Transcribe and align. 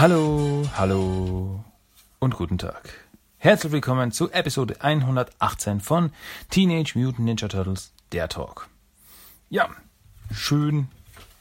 Hallo, 0.00 0.66
hallo 0.78 1.62
und 2.20 2.34
guten 2.34 2.56
Tag. 2.56 2.88
Herzlich 3.36 3.70
willkommen 3.70 4.12
zu 4.12 4.30
Episode 4.30 4.80
118 4.80 5.80
von 5.80 6.10
Teenage 6.48 6.98
Mutant 6.98 7.26
Ninja 7.26 7.48
Turtles, 7.48 7.92
der 8.10 8.30
Talk. 8.30 8.70
Ja, 9.50 9.68
schön, 10.32 10.88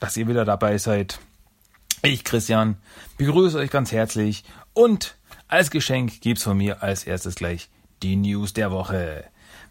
dass 0.02 0.18
ihr 0.18 0.28
wieder 0.28 0.44
dabei 0.44 0.78
seid. 0.78 1.20
Ich, 2.02 2.26
Christian, 2.26 2.76
begrüße 3.18 3.58
euch 3.58 3.72
ganz 3.72 3.94
herzlich 3.94 4.44
und 4.74 5.16
als 5.48 5.72
Geschenk 5.72 6.20
gibt's 6.20 6.44
von 6.44 6.58
mir 6.58 6.84
als 6.84 7.06
erstes 7.06 7.36
gleich 7.36 7.70
die 8.04 8.18
News 8.18 8.52
der 8.52 8.72
Woche. 8.72 9.24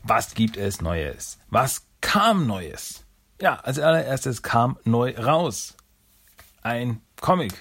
Was 0.03 0.35
gibt 0.35 0.57
es 0.57 0.81
Neues? 0.81 1.39
Was 1.51 1.85
kam 2.01 2.47
Neues? 2.47 3.05
Ja, 3.39 3.57
als 3.57 3.79
allererstes 3.79 4.43
kam 4.43 4.79
neu 4.85 5.15
raus 5.15 5.77
ein 6.63 7.03
Comic. 7.21 7.53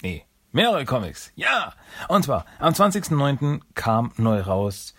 Nee, 0.00 0.24
mehrere 0.56 0.86
Comics. 0.86 1.30
Ja! 1.36 1.74
Und 2.08 2.24
zwar 2.24 2.46
am 2.58 2.72
20.09. 2.72 3.60
kam 3.74 4.10
neu 4.16 4.40
raus 4.40 4.94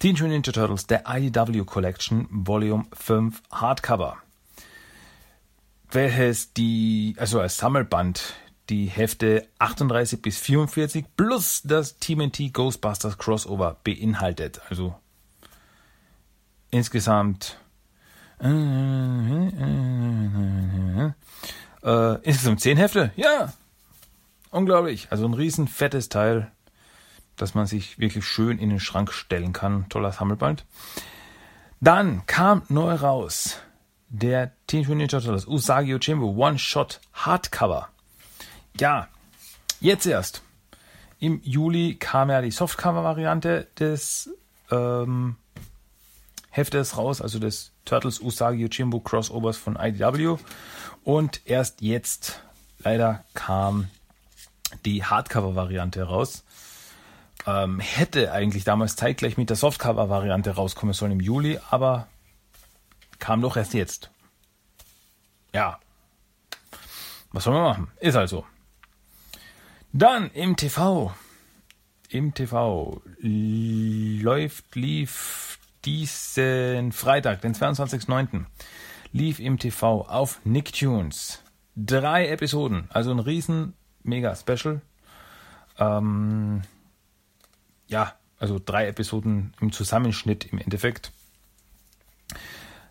Teenage 0.00 0.24
Mutant 0.24 0.46
Ninja 0.46 0.52
Turtles, 0.52 0.86
der 0.86 1.04
IDW 1.08 1.64
Collection, 1.64 2.26
Volume 2.30 2.84
5 2.92 3.40
Hardcover. 3.50 4.18
Welches 5.90 6.52
die, 6.52 7.14
also 7.18 7.40
als 7.40 7.56
Sammelband, 7.56 8.34
die 8.68 8.86
Hefte 8.86 9.48
38 9.60 10.20
bis 10.20 10.38
44 10.38 11.06
plus 11.16 11.62
das 11.62 11.98
TMNT 11.98 12.52
Ghostbusters 12.52 13.16
Crossover 13.16 13.76
beinhaltet. 13.84 14.60
Also 14.68 14.96
insgesamt 16.70 17.58
äh, 18.40 18.54
insgesamt 22.22 22.60
10 22.60 22.76
Hefte. 22.76 23.12
Ja, 23.16 23.52
unglaublich. 24.56 25.08
Also 25.10 25.26
ein 25.26 25.34
riesen 25.34 25.68
fettes 25.68 26.08
Teil, 26.08 26.50
das 27.36 27.54
man 27.54 27.66
sich 27.66 27.98
wirklich 27.98 28.24
schön 28.24 28.58
in 28.58 28.70
den 28.70 28.80
Schrank 28.80 29.12
stellen 29.12 29.52
kann. 29.52 29.88
Toller 29.88 30.12
Sammelband. 30.12 30.64
Dann 31.80 32.24
kam 32.26 32.62
neu 32.68 32.94
raus 32.94 33.58
der 34.08 34.52
Teenage 34.66 34.88
Mutant 34.88 35.12
Ninja 35.12 35.20
Turtles 35.20 35.46
Usagi 35.46 35.90
Yojimbo 35.90 36.30
One 36.30 36.58
Shot 36.58 37.00
Hardcover. 37.12 37.88
Ja, 38.78 39.08
jetzt 39.80 40.06
erst. 40.06 40.42
Im 41.18 41.40
Juli 41.42 41.96
kam 41.96 42.30
ja 42.30 42.40
die 42.40 42.50
Softcover-Variante 42.50 43.66
des 43.78 44.30
ähm, 44.70 45.36
Heftes 46.50 46.96
raus, 46.96 47.20
also 47.20 47.38
des 47.38 47.72
Turtles 47.84 48.20
Usagi 48.20 48.62
Yojimbo 48.62 49.00
Crossovers 49.00 49.58
von 49.58 49.76
IDW. 49.76 50.38
Und 51.04 51.42
erst 51.44 51.82
jetzt, 51.82 52.40
leider, 52.78 53.24
kam 53.34 53.88
die 54.84 55.04
Hardcover-Variante 55.04 56.02
raus. 56.02 56.44
Ähm, 57.46 57.80
hätte 57.80 58.32
eigentlich 58.32 58.64
damals 58.64 58.96
zeitgleich 58.96 59.36
mit 59.36 59.50
der 59.50 59.56
Softcover-Variante 59.56 60.50
rauskommen 60.50 60.94
sollen 60.94 61.12
im 61.12 61.20
Juli, 61.20 61.58
aber 61.70 62.08
kam 63.18 63.40
doch 63.40 63.56
erst 63.56 63.74
jetzt. 63.74 64.10
Ja. 65.52 65.78
Was 67.32 67.44
soll 67.44 67.54
man 67.54 67.62
machen? 67.62 67.88
Ist 68.00 68.16
also. 68.16 68.44
Dann 69.92 70.30
im 70.30 70.56
TV. 70.56 71.14
Im 72.08 72.34
TV 72.34 73.02
läuft, 73.20 74.74
lief 74.74 75.58
diesen 75.84 76.92
Freitag, 76.92 77.40
den 77.40 77.54
22.09. 77.54 78.44
lief 79.12 79.38
im 79.38 79.58
TV 79.58 80.02
auf 80.02 80.40
Nicktoons 80.44 81.42
drei 81.76 82.28
Episoden, 82.28 82.88
also 82.88 83.10
ein 83.10 83.18
riesen 83.18 83.74
mega 84.06 84.34
Special. 84.34 84.80
Ähm, 85.78 86.62
ja, 87.88 88.14
also 88.38 88.60
drei 88.64 88.88
Episoden 88.88 89.54
im 89.60 89.72
Zusammenschnitt 89.72 90.46
im 90.52 90.58
Endeffekt. 90.58 91.12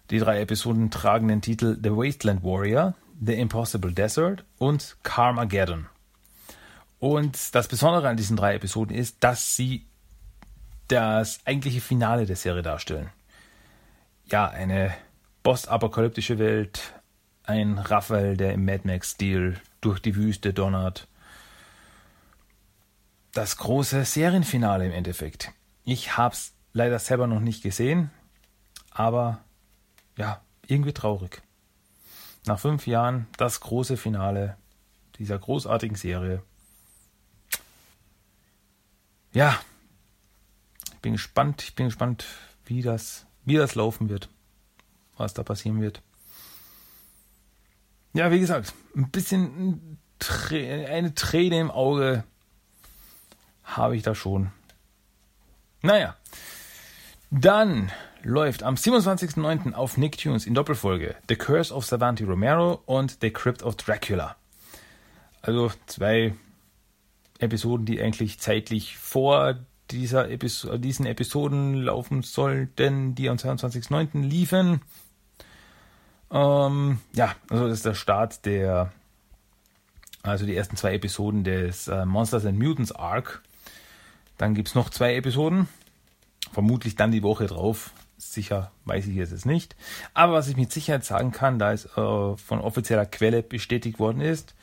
Die 0.09 0.19
drei 0.19 0.41
Episoden 0.41 0.91
tragen 0.91 1.27
den 1.27 1.41
Titel 1.41 1.77
The 1.81 1.91
Wasteland 1.91 2.43
Warrior, 2.43 2.93
The 3.23 3.33
Impossible 3.33 3.91
Desert 3.91 4.43
und 4.57 4.97
Carmageddon. 5.03 5.87
Und 6.99 7.53
das 7.55 7.67
Besondere 7.67 8.07
an 8.07 8.17
diesen 8.17 8.37
drei 8.37 8.55
Episoden 8.55 8.95
ist, 8.95 9.17
dass 9.23 9.55
sie 9.55 9.85
das 10.87 11.39
eigentliche 11.45 11.81
Finale 11.81 12.25
der 12.25 12.35
Serie 12.35 12.61
darstellen. 12.61 13.09
Ja, 14.25 14.47
eine 14.47 14.93
postapokalyptische 15.43 16.39
Welt, 16.39 16.93
ein 17.43 17.77
Raphael, 17.77 18.37
der 18.37 18.53
im 18.53 18.65
Mad 18.65 18.81
Max-Stil 18.85 19.59
durch 19.85 20.01
die 20.01 20.15
Wüste 20.15 20.53
donnert. 20.53 21.07
Das 23.33 23.57
große 23.57 24.05
Serienfinale 24.05 24.85
im 24.85 24.91
Endeffekt. 24.91 25.51
Ich 25.83 26.17
hab's 26.17 26.53
leider 26.73 26.99
selber 26.99 27.27
noch 27.27 27.39
nicht 27.39 27.61
gesehen, 27.61 28.09
aber 28.89 29.39
ja, 30.17 30.41
irgendwie 30.65 30.93
traurig. 30.93 31.41
Nach 32.45 32.59
fünf 32.59 32.87
Jahren 32.87 33.27
das 33.37 33.59
große 33.59 33.97
Finale 33.97 34.57
dieser 35.17 35.37
großartigen 35.37 35.95
Serie. 35.95 36.41
Ja, 39.33 39.59
bin 41.01 41.13
gespannt, 41.13 41.61
ich 41.61 41.75
bin 41.75 41.85
gespannt, 41.85 42.25
wie 42.65 42.81
das, 42.81 43.27
wie 43.43 43.55
das 43.57 43.75
laufen 43.75 44.09
wird, 44.09 44.29
was 45.17 45.35
da 45.35 45.43
passieren 45.43 45.79
wird. 45.79 46.01
Ja, 48.15 48.31
wie 48.31 48.39
gesagt, 48.39 48.73
ein 48.95 49.09
bisschen 49.09 49.99
eine 50.89 51.13
Träne 51.15 51.59
im 51.59 51.69
Auge 51.69 52.23
habe 53.65 53.97
ich 53.97 54.03
da 54.03 54.15
schon. 54.15 54.51
Naja, 55.81 56.15
dann 57.29 57.91
läuft 58.23 58.63
am 58.63 58.75
27.09. 58.75 59.73
auf 59.73 59.97
Nicktoons 59.97 60.45
in 60.45 60.53
Doppelfolge 60.53 61.17
The 61.27 61.35
Curse 61.35 61.73
of 61.73 61.85
Savanti 61.85 62.23
Romero 62.23 62.81
und 62.85 63.17
The 63.19 63.31
Crypt 63.31 63.63
of 63.63 63.75
Dracula. 63.75 64.37
Also 65.41 65.73
zwei 65.85 66.35
Episoden, 67.39 67.85
die 67.85 68.01
eigentlich 68.01 68.39
zeitlich 68.39 68.95
vor 68.95 69.59
dieser 69.91 70.31
Episo 70.31 70.77
diesen 70.77 71.05
Episoden 71.05 71.73
laufen 71.73 72.21
sollten, 72.21 73.13
die 73.13 73.27
am 73.27 73.35
22.09. 73.35 74.21
liefen. 74.21 74.79
Ähm, 76.31 76.99
ja, 77.13 77.35
also 77.49 77.67
das 77.67 77.77
ist 77.77 77.85
der 77.85 77.93
Start 77.93 78.45
der, 78.45 78.91
also 80.23 80.45
die 80.45 80.55
ersten 80.55 80.75
zwei 80.75 80.93
Episoden 80.93 81.43
des 81.43 81.87
äh, 81.87 82.05
Monsters 82.05 82.45
and 82.45 82.59
Mutants 82.59 82.91
Arc. 82.91 83.41
Dann 84.37 84.53
gibt 84.53 84.69
es 84.69 84.75
noch 84.75 84.89
zwei 84.89 85.15
Episoden, 85.15 85.67
vermutlich 86.51 86.95
dann 86.95 87.11
die 87.11 87.23
Woche 87.23 87.47
drauf. 87.47 87.91
Sicher 88.17 88.71
weiß 88.85 89.07
ich 89.07 89.15
jetzt 89.15 89.45
nicht. 89.45 89.75
Aber 90.13 90.33
was 90.33 90.47
ich 90.47 90.57
mit 90.57 90.71
Sicherheit 90.71 91.05
sagen 91.05 91.31
kann, 91.31 91.59
da 91.59 91.71
es 91.71 91.85
äh, 91.85 92.37
von 92.37 92.59
offizieller 92.59 93.05
Quelle 93.05 93.43
bestätigt 93.43 93.99
worden 93.99 94.21
ist, 94.21 94.55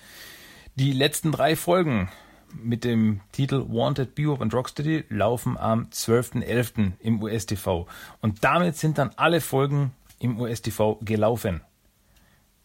die 0.74 0.92
letzten 0.92 1.32
drei 1.32 1.54
Folgen 1.54 2.10
mit 2.54 2.84
dem 2.84 3.20
Titel 3.32 3.64
Wanted 3.68 4.14
Bebop 4.14 4.40
and 4.40 4.52
Rocksteady 4.52 5.04
laufen 5.08 5.56
am 5.56 5.88
12.11. 5.90 6.92
im 7.00 7.22
US-TV. 7.22 7.86
Und 8.20 8.44
damit 8.44 8.76
sind 8.76 8.98
dann 8.98 9.10
alle 9.16 9.40
Folgen 9.40 9.92
im 10.22 10.40
US-TV 10.40 10.98
gelaufen. 11.02 11.60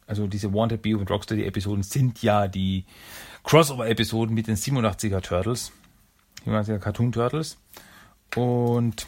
Also 0.06 0.28
diese 0.28 0.54
Wanted 0.54 0.82
Bebop 0.82 1.02
and 1.02 1.12
Rocksteady 1.12 1.46
Episoden 1.46 1.84
sind 1.84 2.22
ja 2.22 2.48
die 2.48 2.86
Crossover-Episoden 3.44 4.34
mit 4.34 4.48
den 4.48 4.56
87er 4.56 5.22
Turtles, 5.22 5.72
87er 6.46 6.80
Cartoon 6.80 7.12
Turtles. 7.12 7.58
Und 8.36 9.08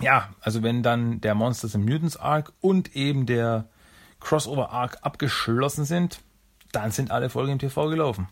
ja, 0.00 0.34
also 0.40 0.62
wenn 0.62 0.82
dann 0.82 1.20
der 1.20 1.34
Monsters 1.34 1.74
and 1.76 1.88
Mutants 1.88 2.16
Arc 2.16 2.52
und 2.60 2.96
eben 2.96 3.26
der 3.26 3.68
Crossover 4.18 4.70
Arc 4.70 4.98
abgeschlossen 5.02 5.84
sind, 5.84 6.20
dann 6.72 6.90
sind 6.90 7.12
alle 7.12 7.30
Folgen 7.30 7.52
im 7.52 7.58
TV 7.60 7.88
gelaufen. 7.88 8.26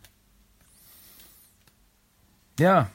Ja, 2.58 2.90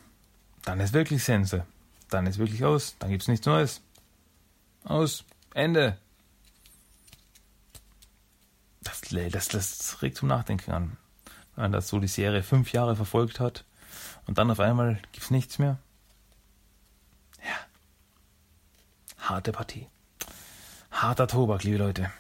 dann 0.66 0.80
ist 0.82 0.94
wirklich 0.94 1.24
Sense. 1.24 1.66
Dann 2.10 2.28
ist 2.28 2.38
wirklich 2.38 2.66
aus. 2.66 2.96
Dann 3.00 3.10
gibt 3.10 3.22
es 3.22 3.28
nichts 3.28 3.46
Neues. 3.46 3.82
Aus. 4.84 5.24
Ende. 5.54 5.98
Das, 9.10 9.48
das, 9.48 10.02
regt 10.02 10.18
zum 10.18 10.28
Nachdenken 10.28 10.72
an. 10.72 10.98
Wenn 11.56 11.72
das 11.72 11.88
so 11.88 12.00
die 12.00 12.08
Serie 12.08 12.44
fünf 12.44 12.72
Jahre 12.74 12.96
verfolgt 12.96 13.40
hat 13.40 13.66
und 14.26 14.38
dann 14.38 14.52
auf 14.52 14.60
einmal 14.60 15.00
gibt 15.12 15.26
es 15.26 15.32
nichts 15.32 15.60
mehr. 15.60 15.78
Ja. 17.40 19.26
Harte 19.28 19.52
Partie. 19.52 19.88
Harter 20.92 21.28
Tobak, 21.28 21.64
liebe 21.64 21.78
Leute. 21.78 22.12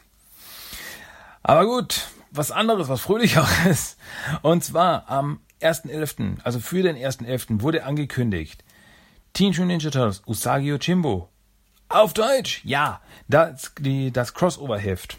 Aber 1.44 1.66
gut, 1.66 2.08
was 2.32 2.52
anderes, 2.52 2.90
was 2.90 3.02
fröhlicheres. 3.02 3.98
Und 4.42 4.64
zwar 4.64 5.10
am 5.10 5.40
1.11., 5.62 6.42
also 6.44 6.60
für 6.60 6.84
den 6.84 6.96
1.11. 6.96 7.62
wurde 7.62 7.84
angekündigt, 7.84 8.64
Teenage 9.34 9.62
Mutant 9.62 9.68
Ninja 9.68 9.90
Turtles 9.92 10.22
Usagi 10.26 10.68
Yojimbo. 10.68 11.30
Auf 11.90 12.14
Deutsch, 12.14 12.62
ja, 12.66 13.02
das, 13.28 13.72
das 14.12 14.34
Crossover-Heft, 14.34 15.18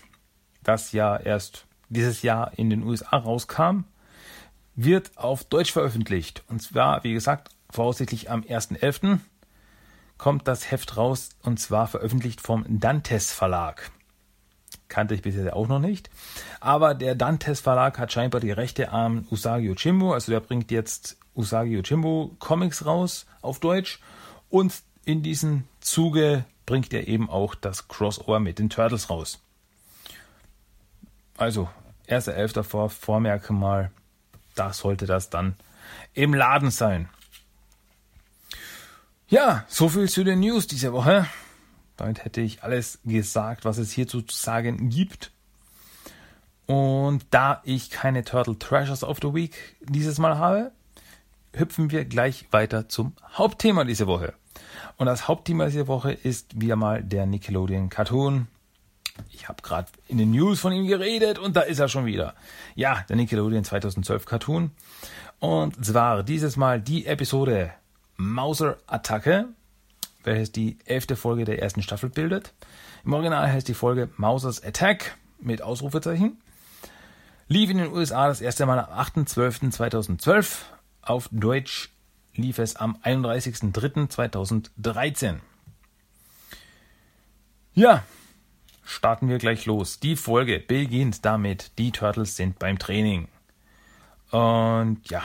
das 0.69 0.93
ja 0.93 1.17
erst 1.17 1.67
dieses 1.89 2.23
Jahr 2.23 2.53
in 2.57 2.69
den 2.69 2.83
USA 2.83 3.17
rauskam, 3.17 3.85
wird 4.75 5.17
auf 5.17 5.45
Deutsch 5.45 5.73
veröffentlicht. 5.73 6.45
Und 6.49 6.61
zwar, 6.63 7.03
wie 7.05 7.15
gesagt, 7.15 7.51
voraussichtlich 7.71 8.31
am 8.31 8.43
1.11. 8.43 9.19
kommt 10.19 10.47
das 10.47 10.71
Heft 10.71 10.97
raus 10.97 11.31
und 11.43 11.59
zwar 11.59 11.87
veröffentlicht 11.87 12.41
vom 12.41 12.65
Dantes 12.69 13.33
Verlag. 13.33 13.91
Kannte 14.89 15.15
ich 15.15 15.23
bisher 15.23 15.57
auch 15.57 15.69
noch 15.69 15.81
nicht. 15.81 16.11
Aber 16.61 16.95
der 16.95 17.15
Dantes 17.15 17.61
Verlag 17.61 17.99
hat 17.99 18.13
scheinbar 18.13 18.41
die 18.41 18.53
Rechte 18.53 18.91
am 18.91 19.27
Usagi 19.31 19.67
Yojimbo. 19.67 20.13
Also 20.13 20.33
der 20.33 20.41
bringt 20.41 20.71
jetzt 20.71 21.19
Usagi 21.35 21.75
Yojimbo 21.75 22.37
Comics 22.39 22.87
raus 22.87 23.27
auf 23.43 23.59
Deutsch. 23.59 24.01
Und 24.49 24.75
in 25.05 25.23
diesem 25.23 25.65
Zuge 25.81 26.45
bringt 26.67 26.93
er 26.93 27.09
eben 27.09 27.29
auch 27.29 27.55
das 27.55 27.89
Crossover 27.89 28.41
mit 28.41 28.59
den 28.59 28.71
Turtles 28.71 29.11
raus. 29.11 29.41
Also, 31.39 31.71
erster 32.07 32.35
Elfter 32.35 32.65
vor, 32.65 32.91
Vormerke 32.91 33.53
mal, 33.53 33.93
da 34.57 34.73
sollte 34.73 35.07
das 35.07 35.31
dann 35.31 35.55
im 36.13 36.35
Laden 36.35 36.71
sein. 36.71 37.09
Ja, 39.29 39.65
so 39.69 39.89
viel 39.89 40.09
zu 40.09 40.25
den 40.25 40.41
News 40.41 40.67
diese 40.67 40.93
Woche. 40.93 41.27
Damit 41.97 42.25
hätte 42.25 42.41
ich 42.41 42.65
alles 42.65 42.99
gesagt, 43.05 43.65
was 43.65 43.79
es 43.79 43.93
hierzu 43.93 44.23
zu 44.23 44.37
sagen 44.37 44.91
gibt. 44.91 45.31
Und 46.67 47.25
da 47.31 47.63
ich 47.65 47.91
keine 47.91 48.25
Turtle 48.25 48.59
Treasures 48.59 49.05
of 49.05 49.19
the 49.23 49.33
Week 49.33 49.77
dieses 49.81 50.19
Mal 50.19 50.39
habe, 50.39 50.73
hüpfen 51.55 51.91
wir 51.91 52.05
gleich 52.05 52.47
weiter 52.51 52.89
zum 52.89 53.15
Hauptthema 53.35 53.85
dieser 53.85 54.09
Woche. 54.09 54.35
Und 54.97 55.07
das 55.07 55.29
Hauptthema 55.29 55.67
dieser 55.67 55.87
Woche 55.87 56.13
ist 56.13 56.61
wieder 56.61 56.77
mal 56.77 57.03
der 57.03 57.27
Nickelodeon 57.27 57.91
Cartoon. 57.91 58.49
Ich 59.31 59.49
habe 59.49 59.63
gerade 59.63 59.89
in 60.09 60.19
den 60.19 60.31
News 60.31 60.61
von 60.61 60.73
ihm 60.73 60.87
geredet 60.87 61.39
und 61.39 61.57
da 61.57 61.63
ist 61.63 61.79
er 61.79 61.89
schon 61.89 62.07
wieder. 62.07 62.35
Ja, 62.75 63.05
der 63.09 63.17
Nickelodeon 63.17 63.65
2012 63.65 64.25
Cartoon. 64.25 64.71
Und 65.39 65.85
zwar 65.85 66.23
dieses 66.23 66.57
Mal 66.57 66.81
die 66.81 67.07
Episode 67.07 67.73
Mauser 68.17 68.79
Attacke, 68.87 69.47
welches 70.25 70.53
die 70.53 70.79
elfte 70.85 71.17
Folge 71.17 71.45
der 71.45 71.63
ersten 71.63 71.83
Staffel 71.83 72.11
bildet. 72.11 72.53
Im 73.05 73.13
Original 73.13 73.51
heißt 73.51 73.69
die 73.69 73.75
Folge 73.75 74.11
Mausers 74.17 74.63
Attack 74.63 75.17
mit 75.41 75.63
Ausrufezeichen. 75.63 76.41
Lief 77.47 77.71
in 77.71 77.79
den 77.79 77.93
USA 77.93 78.29
das 78.29 78.41
erste 78.41 78.67
Mal 78.67 78.79
am 78.79 78.99
8.12.2012. 78.99 80.57
Auf 81.01 81.29
Deutsch 81.33 81.91
lief 82.35 82.59
es 82.59 82.77
am 82.77 82.99
31.03.2013. 83.03 85.37
Ja, 87.75 88.05
starten 88.89 89.29
wir 89.29 89.39
gleich 89.39 89.67
los. 89.67 90.01
Die 90.01 90.17
Folge 90.17 90.59
beginnt 90.59 91.25
damit, 91.25 91.73
die 91.79 91.93
Turtles 91.93 92.37
sind 92.37 92.59
beim 92.59 92.79
Training. 92.79 93.29
Und 94.31 95.01
ja, 95.05 95.23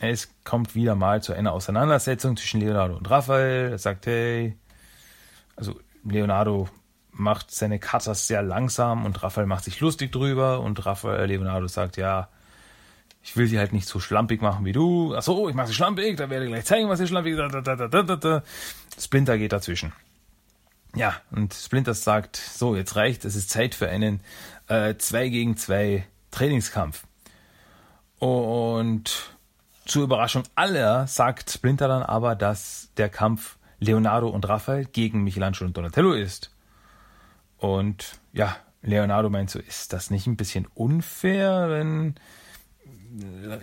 es 0.00 0.30
kommt 0.44 0.74
wieder 0.74 0.94
mal 0.94 1.22
zu 1.22 1.34
einer 1.34 1.52
Auseinandersetzung 1.52 2.36
zwischen 2.36 2.60
Leonardo 2.60 2.96
und 2.96 3.08
Raphael. 3.10 3.72
Er 3.72 3.78
sagt, 3.78 4.06
hey, 4.06 4.56
also 5.56 5.78
Leonardo 6.04 6.68
macht 7.12 7.50
seine 7.50 7.78
Katas 7.78 8.26
sehr 8.26 8.42
langsam 8.42 9.04
und 9.04 9.22
Raphael 9.22 9.46
macht 9.46 9.64
sich 9.64 9.78
lustig 9.80 10.10
drüber 10.10 10.60
und 10.60 10.84
Raphael, 10.86 11.26
Leonardo 11.26 11.66
sagt, 11.68 11.98
ja, 11.98 12.28
ich 13.22 13.36
will 13.36 13.46
sie 13.46 13.58
halt 13.58 13.74
nicht 13.74 13.86
so 13.86 14.00
schlampig 14.00 14.40
machen 14.40 14.64
wie 14.64 14.72
du. 14.72 15.14
Ach 15.14 15.22
so, 15.22 15.50
ich 15.50 15.54
mache 15.54 15.66
sie 15.66 15.74
schlampig, 15.74 16.16
da 16.16 16.30
werde 16.30 16.46
ich 16.46 16.50
gleich 16.50 16.64
zeigen, 16.64 16.88
was 16.88 17.00
ich 17.00 17.08
schlampig. 17.08 17.36
ist. 17.36 19.04
Splinter 19.04 19.36
geht 19.36 19.52
dazwischen. 19.52 19.92
Ja, 20.94 21.14
und 21.30 21.54
Splinter 21.54 21.94
sagt, 21.94 22.36
so, 22.36 22.74
jetzt 22.74 22.96
reicht, 22.96 23.24
es 23.24 23.36
ist 23.36 23.50
Zeit 23.50 23.74
für 23.74 23.88
einen 23.88 24.20
äh, 24.68 24.96
2 24.96 25.28
gegen 25.28 25.56
2 25.56 26.06
Trainingskampf. 26.30 27.04
Und 28.18 29.36
zur 29.86 30.04
Überraschung 30.04 30.42
aller 30.54 31.06
sagt 31.06 31.50
Splinter 31.50 31.88
dann 31.88 32.02
aber, 32.02 32.34
dass 32.34 32.90
der 32.96 33.08
Kampf 33.08 33.56
Leonardo 33.78 34.28
und 34.28 34.48
Raphael 34.48 34.84
gegen 34.84 35.24
Michelangelo 35.24 35.66
und 35.66 35.76
Donatello 35.76 36.12
ist. 36.12 36.50
Und 37.56 38.20
ja, 38.32 38.56
Leonardo 38.82 39.30
meint 39.30 39.50
so, 39.50 39.58
ist 39.58 39.92
das 39.92 40.10
nicht 40.10 40.26
ein 40.26 40.36
bisschen 40.36 40.66
unfair, 40.74 41.70
wenn 41.70 42.14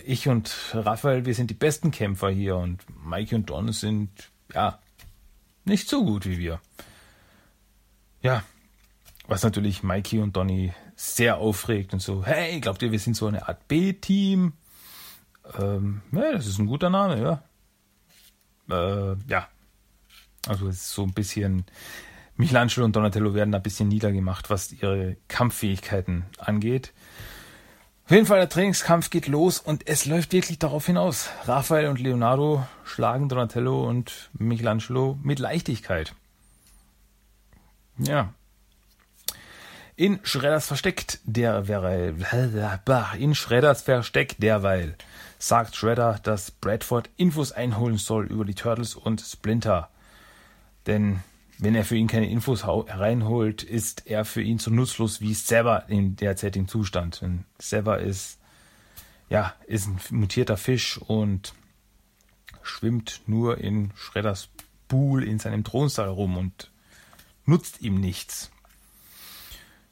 ich 0.06 0.28
und 0.28 0.54
Raphael, 0.74 1.26
wir 1.26 1.34
sind 1.34 1.50
die 1.50 1.56
besten 1.56 1.92
Kämpfer 1.92 2.30
hier 2.30 2.58
und 2.58 2.84
Mikey 3.06 3.36
und 3.36 3.50
Don 3.50 3.72
sind, 3.72 4.10
ja, 4.54 4.80
nicht 5.64 5.88
so 5.88 6.04
gut 6.04 6.26
wie 6.26 6.38
wir. 6.38 6.60
Ja, 8.22 8.44
was 9.28 9.44
natürlich 9.44 9.84
Mikey 9.84 10.19
und 10.19 10.36
Donny 10.36 10.74
sehr 10.96 11.38
aufregt 11.38 11.94
und 11.94 12.02
so, 12.02 12.25
hey, 12.25 12.60
glaubt 12.60 12.81
ihr, 12.81 12.92
wir 12.92 13.00
sind 13.00 13.16
so 13.16 13.28
eine 13.28 13.48
Art 13.48 13.68
B-Team? 13.68 14.54
Ähm, 15.60 16.02
ja, 16.12 16.31
das 16.31 16.48
ist 16.48 16.60
ein 16.60 16.66
guter 16.66 16.90
Name, 16.90 17.22
ja. 17.22 19.12
Äh, 19.12 19.16
ja. 19.28 19.48
Also 20.48 20.68
es 20.68 20.78
ist 20.78 20.92
so 20.92 21.04
ein 21.04 21.14
bisschen, 21.14 21.66
Michelangelo 22.36 22.86
und 22.86 22.96
Donatello 22.96 23.34
werden 23.34 23.52
da 23.52 23.60
ein 23.60 23.64
bisschen 23.64 23.90
niedergemacht, 23.90 24.50
was 24.50 24.72
ihre 24.72 25.18
Kampffähigkeiten 25.28 26.25
angeht. 26.38 26.94
Auf 28.06 28.12
jeden 28.12 28.25
Fall, 28.25 28.40
der 28.40 28.50
Trainingskampf 28.50 29.10
geht 29.10 29.28
los 29.28 29.60
und 29.60 29.86
es 29.88 30.06
läuft 30.06 30.31
wirklich 30.31 30.60
darauf 30.60 30.86
hinaus. 30.86 31.30
Raphael 31.44 31.88
und 31.88 32.00
Leonardo 32.00 32.66
schlagen 32.86 33.28
Donatello 33.28 33.86
und 33.86 34.30
Michelangelo 34.38 35.19
mit 35.22 35.40
Leichtigkeit. 35.40 36.16
Ja. 37.98 38.34
In 39.96 40.20
Schredders 40.24 40.68
Versteck 40.68 41.20
derweil, 41.24 42.16
in 43.18 43.36
Schredders 43.36 43.82
Versteck 43.82 44.38
derweil 44.38 44.96
sagt 45.40 45.76
Shredder, 45.76 46.20
dass 46.24 46.52
Bradford 46.52 47.10
Infos 47.18 47.52
einholen 47.52 47.98
soll 47.98 48.26
über 48.26 48.46
die 48.46 48.56
Turtles 48.56 48.96
und 48.96 49.22
Splinter. 49.22 49.90
Denn 50.86 51.22
wenn 51.60 51.76
er 51.76 51.86
für 51.86 51.96
ihn 51.96 52.08
keine 52.08 52.30
Infos 52.30 52.64
reinholt, 52.66 53.64
ist 53.64 54.08
er 54.08 54.26
für 54.26 54.42
ihn 54.42 54.60
so 54.60 54.72
nutzlos 54.72 55.22
wie 55.22 55.34
Sever 55.34 55.86
im 55.88 56.16
derzeitigen 56.16 56.68
Zustand. 56.68 57.22
Denn 57.22 57.46
Sever 57.60 58.00
ist, 58.00 58.40
ja, 59.30 59.54
ist 59.66 59.88
ein 59.88 60.00
mutierter 60.12 60.57
Fisch 60.57 60.98
und 60.98 61.54
schwimmt 62.62 63.21
nur 63.28 63.57
in 63.57 63.92
Schredders 63.95 64.50
Pool 64.88 65.24
in 65.24 65.40
seinem 65.40 65.64
Thronsaal 65.64 66.10
rum 66.10 66.38
und 66.38 66.71
nutzt 67.47 67.81
ihm 67.81 67.95
nichts. 67.95 68.51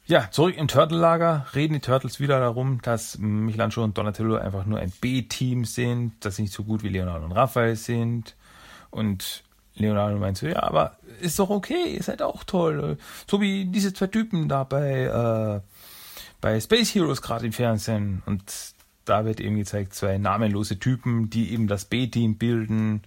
Ja, 0.08 0.30
zurück 0.30 0.56
im 0.56 0.68
Turtle-Lager 0.68 1.46
reden 1.52 1.74
die 1.74 1.80
Turtles 1.80 2.20
wieder 2.20 2.38
darum, 2.38 2.80
dass 2.80 3.18
Michelangelo 3.18 3.82
und 3.82 3.98
Donatello 3.98 4.36
einfach 4.36 4.64
nur 4.64 4.78
ein 4.78 4.92
B-Team 5.00 5.64
sind, 5.64 6.24
dass 6.24 6.36
sie 6.36 6.42
nicht 6.42 6.54
so 6.54 6.62
gut 6.62 6.84
wie 6.84 6.90
Leonardo 6.90 7.24
und 7.24 7.32
Raphael 7.32 7.74
sind. 7.74 8.36
Und 8.90 9.42
Leonardo 9.74 10.16
meint 10.16 10.38
so, 10.38 10.46
ja, 10.46 10.62
aber 10.62 10.96
ist 11.20 11.40
doch 11.40 11.50
okay, 11.50 11.94
ihr 11.94 12.02
seid 12.04 12.22
auch 12.22 12.44
toll. 12.44 12.98
So 13.28 13.40
wie 13.40 13.64
diese 13.64 13.92
zwei 13.94 14.06
Typen 14.06 14.48
da 14.48 14.62
bei, 14.62 15.02
äh, 15.02 15.60
bei 16.40 16.60
Space 16.60 16.94
Heroes 16.94 17.20
gerade 17.20 17.46
im 17.46 17.52
Fernsehen. 17.52 18.22
Und 18.26 18.44
da 19.06 19.24
wird 19.24 19.40
eben 19.40 19.56
gezeigt, 19.56 19.92
zwei 19.92 20.18
namenlose 20.18 20.78
Typen, 20.78 21.30
die 21.30 21.52
eben 21.52 21.66
das 21.66 21.84
B-Team 21.84 22.38
bilden, 22.38 23.02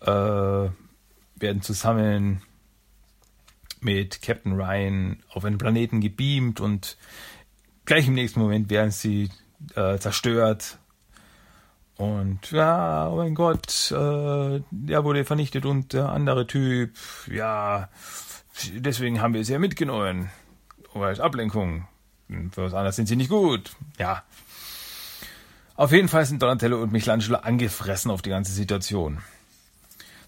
äh, 0.00 0.06
werden 0.06 1.60
zusammen 1.60 2.40
mit 3.84 4.22
Captain 4.22 4.52
Ryan 4.52 5.22
auf 5.30 5.44
einen 5.44 5.58
Planeten 5.58 6.00
gebeamt 6.00 6.60
und 6.60 6.96
gleich 7.84 8.08
im 8.08 8.14
nächsten 8.14 8.40
Moment 8.40 8.70
werden 8.70 8.90
sie 8.90 9.30
äh, 9.74 9.98
zerstört. 9.98 10.78
Und 11.96 12.50
ja, 12.50 13.08
oh 13.08 13.16
mein 13.16 13.34
Gott, 13.34 13.92
äh, 13.92 14.60
der 14.70 15.04
wurde 15.04 15.24
vernichtet 15.24 15.64
und 15.64 15.92
der 15.92 16.08
andere 16.08 16.46
Typ, 16.46 16.90
ja, 17.30 17.88
deswegen 18.72 19.20
haben 19.20 19.34
wir 19.34 19.44
sie 19.44 19.52
ja 19.52 19.58
mitgenommen. 19.58 20.30
Als 20.92 21.20
Ablenkung. 21.20 21.88
Für 22.52 22.64
was 22.64 22.74
anderes 22.74 22.96
sind 22.96 23.06
sie 23.06 23.16
nicht 23.16 23.30
gut. 23.30 23.72
Ja. 23.98 24.22
Auf 25.76 25.90
jeden 25.90 26.08
Fall 26.08 26.24
sind 26.24 26.40
Donatello 26.40 26.80
und 26.80 26.92
Michelangelo 26.92 27.36
angefressen 27.38 28.10
auf 28.12 28.22
die 28.22 28.30
ganze 28.30 28.52
Situation. 28.52 29.18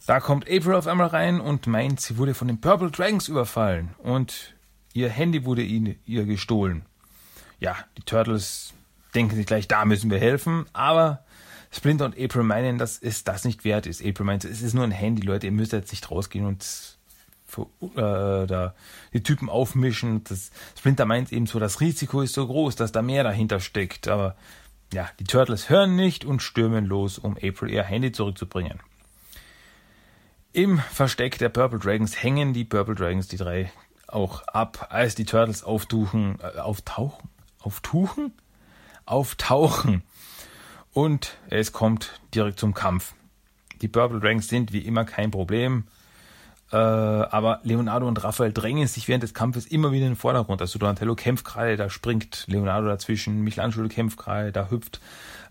Da 0.06 0.20
kommt 0.20 0.48
April 0.48 0.74
auf 0.74 0.86
einmal 0.86 1.08
rein 1.08 1.40
und 1.40 1.66
meint, 1.66 2.00
sie 2.00 2.16
wurde 2.16 2.34
von 2.34 2.46
den 2.46 2.60
Purple 2.60 2.92
Dragons 2.92 3.26
überfallen 3.26 3.94
und 3.98 4.54
ihr 4.92 5.08
Handy 5.08 5.44
wurde 5.44 5.62
ihr 5.62 6.24
gestohlen. 6.24 6.86
Ja, 7.58 7.76
die 7.98 8.02
Turtles 8.02 8.72
denken 9.16 9.34
sich 9.34 9.46
gleich, 9.46 9.66
da 9.66 9.84
müssen 9.84 10.10
wir 10.10 10.18
helfen, 10.18 10.66
aber 10.72 11.24
Splinter 11.72 12.04
und 12.04 12.18
April 12.18 12.44
meinen, 12.44 12.78
dass 12.78 12.98
es 12.98 13.24
das 13.24 13.44
nicht 13.44 13.64
wert 13.64 13.86
ist. 13.86 14.00
April 14.00 14.26
meint, 14.26 14.44
es 14.44 14.62
ist 14.62 14.74
nur 14.74 14.84
ein 14.84 14.92
Handy, 14.92 15.22
Leute, 15.22 15.46
ihr 15.46 15.52
müsst 15.52 15.72
jetzt 15.72 15.90
nicht 15.90 16.08
rausgehen 16.08 16.46
und 16.46 16.64
für, 17.44 17.66
äh, 17.96 18.46
da 18.46 18.74
die 19.12 19.22
Typen 19.22 19.48
aufmischen. 19.48 20.22
Das 20.24 20.52
Splinter 20.78 21.04
meint 21.04 21.32
eben 21.32 21.46
so, 21.46 21.58
das 21.58 21.80
Risiko 21.80 22.22
ist 22.22 22.34
so 22.34 22.46
groß, 22.46 22.76
dass 22.76 22.92
da 22.92 23.02
mehr 23.02 23.24
dahinter 23.24 23.58
steckt. 23.58 24.06
Aber 24.06 24.36
ja, 24.92 25.08
die 25.18 25.24
Turtles 25.24 25.68
hören 25.68 25.96
nicht 25.96 26.24
und 26.24 26.42
stürmen 26.42 26.86
los, 26.86 27.18
um 27.18 27.36
April 27.36 27.70
ihr 27.70 27.82
Handy 27.82 28.12
zurückzubringen. 28.12 28.80
Im 30.56 30.78
Versteck 30.78 31.36
der 31.36 31.50
Purple 31.50 31.78
Dragons 31.78 32.22
hängen 32.22 32.54
die 32.54 32.64
Purple 32.64 32.94
Dragons, 32.94 33.28
die 33.28 33.36
drei, 33.36 33.70
auch 34.06 34.40
ab, 34.48 34.86
als 34.88 35.14
die 35.14 35.26
Turtles 35.26 35.62
auftuchen, 35.62 36.38
äh, 36.40 36.58
auftauchen, 36.58 37.28
auftuchen, 37.60 38.32
auftauchen 39.04 40.02
Und 40.94 41.36
es 41.50 41.72
kommt 41.72 42.22
direkt 42.34 42.58
zum 42.58 42.72
Kampf. 42.72 43.12
Die 43.82 43.88
Purple 43.88 44.18
Dragons 44.18 44.48
sind 44.48 44.72
wie 44.72 44.78
immer 44.78 45.04
kein 45.04 45.30
Problem. 45.30 45.84
Äh, 46.72 46.76
aber 46.76 47.60
Leonardo 47.62 48.08
und 48.08 48.22
Raphael 48.22 48.52
drängen 48.52 48.88
sich 48.88 49.06
während 49.06 49.22
des 49.22 49.34
Kampfes 49.34 49.66
immer 49.66 49.92
wieder 49.92 50.06
in 50.06 50.12
den 50.12 50.16
Vordergrund. 50.16 50.60
Also 50.60 50.78
Donatello 50.78 51.14
kämpft 51.14 51.44
gerade, 51.44 51.76
da 51.76 51.88
springt 51.88 52.44
Leonardo 52.48 52.88
dazwischen, 52.88 53.42
Michelangelo 53.42 53.88
kämpft 53.88 54.18
gerade, 54.18 54.50
da 54.50 54.68
hüpft 54.70 55.00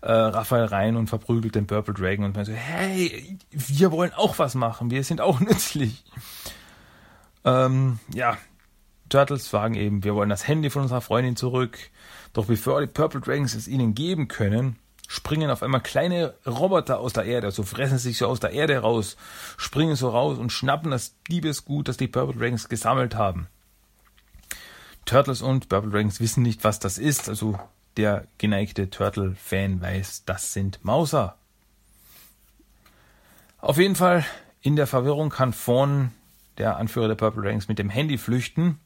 äh, 0.02 0.12
Raphael 0.12 0.66
rein 0.66 0.96
und 0.96 1.08
verprügelt 1.08 1.54
den 1.54 1.66
Purple 1.66 1.94
Dragon 1.94 2.24
und 2.26 2.36
man 2.36 2.44
so, 2.44 2.52
hey, 2.52 3.38
wir 3.50 3.92
wollen 3.92 4.12
auch 4.14 4.38
was 4.38 4.54
machen, 4.54 4.90
wir 4.90 5.04
sind 5.04 5.22
auch 5.22 5.40
nützlich. 5.40 6.04
Ähm, 7.44 7.98
ja, 8.12 8.36
Turtles 9.08 9.48
sagen 9.48 9.74
eben, 9.74 10.04
wir 10.04 10.14
wollen 10.14 10.28
das 10.28 10.46
Handy 10.46 10.68
von 10.68 10.82
unserer 10.82 11.00
Freundin 11.00 11.36
zurück. 11.36 11.78
Doch 12.32 12.46
bevor 12.46 12.80
die 12.80 12.88
Purple 12.88 13.20
Dragons 13.20 13.54
es 13.54 13.68
ihnen 13.68 13.94
geben 13.94 14.28
können, 14.28 14.76
springen 15.08 15.50
auf 15.50 15.62
einmal 15.62 15.80
kleine 15.80 16.34
Roboter 16.46 16.98
aus 16.98 17.12
der 17.12 17.24
Erde, 17.24 17.46
also 17.46 17.62
fressen 17.62 17.98
sich 17.98 18.18
so 18.18 18.26
aus 18.26 18.40
der 18.40 18.50
Erde 18.50 18.78
raus, 18.78 19.16
springen 19.56 19.96
so 19.96 20.08
raus 20.08 20.38
und 20.38 20.50
schnappen 20.50 20.90
das 20.90 21.14
Diebesgut, 21.28 21.88
das 21.88 21.96
die 21.96 22.08
Purple 22.08 22.38
Dragons 22.38 22.68
gesammelt 22.68 23.14
haben. 23.14 23.46
Turtles 25.04 25.42
und 25.42 25.68
Purple 25.68 25.90
Dragons 25.90 26.20
wissen 26.20 26.42
nicht, 26.42 26.64
was 26.64 26.80
das 26.80 26.98
ist, 26.98 27.28
also 27.28 27.58
der 27.96 28.26
geneigte 28.38 28.90
Turtle-Fan 28.90 29.80
weiß, 29.80 30.24
das 30.26 30.52
sind 30.52 30.84
Mauser. 30.84 31.36
Auf 33.58 33.78
jeden 33.78 33.96
Fall, 33.96 34.24
in 34.60 34.76
der 34.76 34.86
Verwirrung 34.86 35.30
kann 35.30 35.52
Fawn, 35.52 36.10
der 36.58 36.76
Anführer 36.76 37.08
der 37.08 37.14
Purple 37.14 37.42
Dragons, 37.42 37.68
mit 37.68 37.78
dem 37.78 37.88
Handy 37.90 38.18
flüchten. 38.18 38.80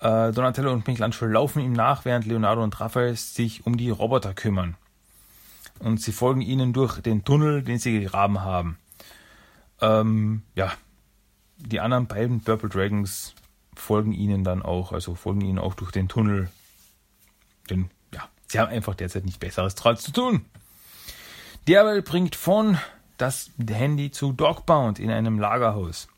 Äh, 0.00 0.32
Donatello 0.32 0.72
und 0.72 0.86
Michelangelo 0.86 1.30
laufen 1.30 1.60
ihm 1.60 1.72
nach, 1.72 2.04
während 2.04 2.26
Leonardo 2.26 2.62
und 2.62 2.78
Raphael 2.80 3.14
sich 3.16 3.66
um 3.66 3.76
die 3.76 3.90
Roboter 3.90 4.34
kümmern 4.34 4.76
und 5.80 6.00
sie 6.00 6.12
folgen 6.12 6.40
ihnen 6.40 6.72
durch 6.72 7.00
den 7.00 7.24
Tunnel, 7.24 7.62
den 7.62 7.78
sie 7.78 8.00
gegraben 8.00 8.42
haben. 8.42 8.78
Ähm, 9.80 10.42
ja, 10.54 10.72
die 11.56 11.80
anderen 11.80 12.06
beiden 12.06 12.42
Purple 12.42 12.68
Dragons 12.68 13.34
folgen 13.74 14.12
ihnen 14.12 14.44
dann 14.44 14.62
auch, 14.62 14.92
also 14.92 15.14
folgen 15.14 15.40
ihnen 15.40 15.58
auch 15.58 15.74
durch 15.74 15.90
den 15.90 16.08
Tunnel. 16.08 16.50
Denn 17.68 17.90
ja, 18.14 18.28
sie 18.46 18.58
haben 18.58 18.70
einfach 18.70 18.94
derzeit 18.94 19.24
nicht 19.24 19.40
Besseres 19.40 19.74
als 19.84 20.02
zu 20.02 20.12
tun. 20.12 20.44
Derweil 21.66 22.02
bringt 22.02 22.36
von 22.36 22.78
das 23.16 23.50
Handy 23.68 24.10
zu 24.10 24.32
Dogbound 24.32 24.98
in 24.98 25.10
einem 25.10 25.38
Lagerhaus. 25.38 26.08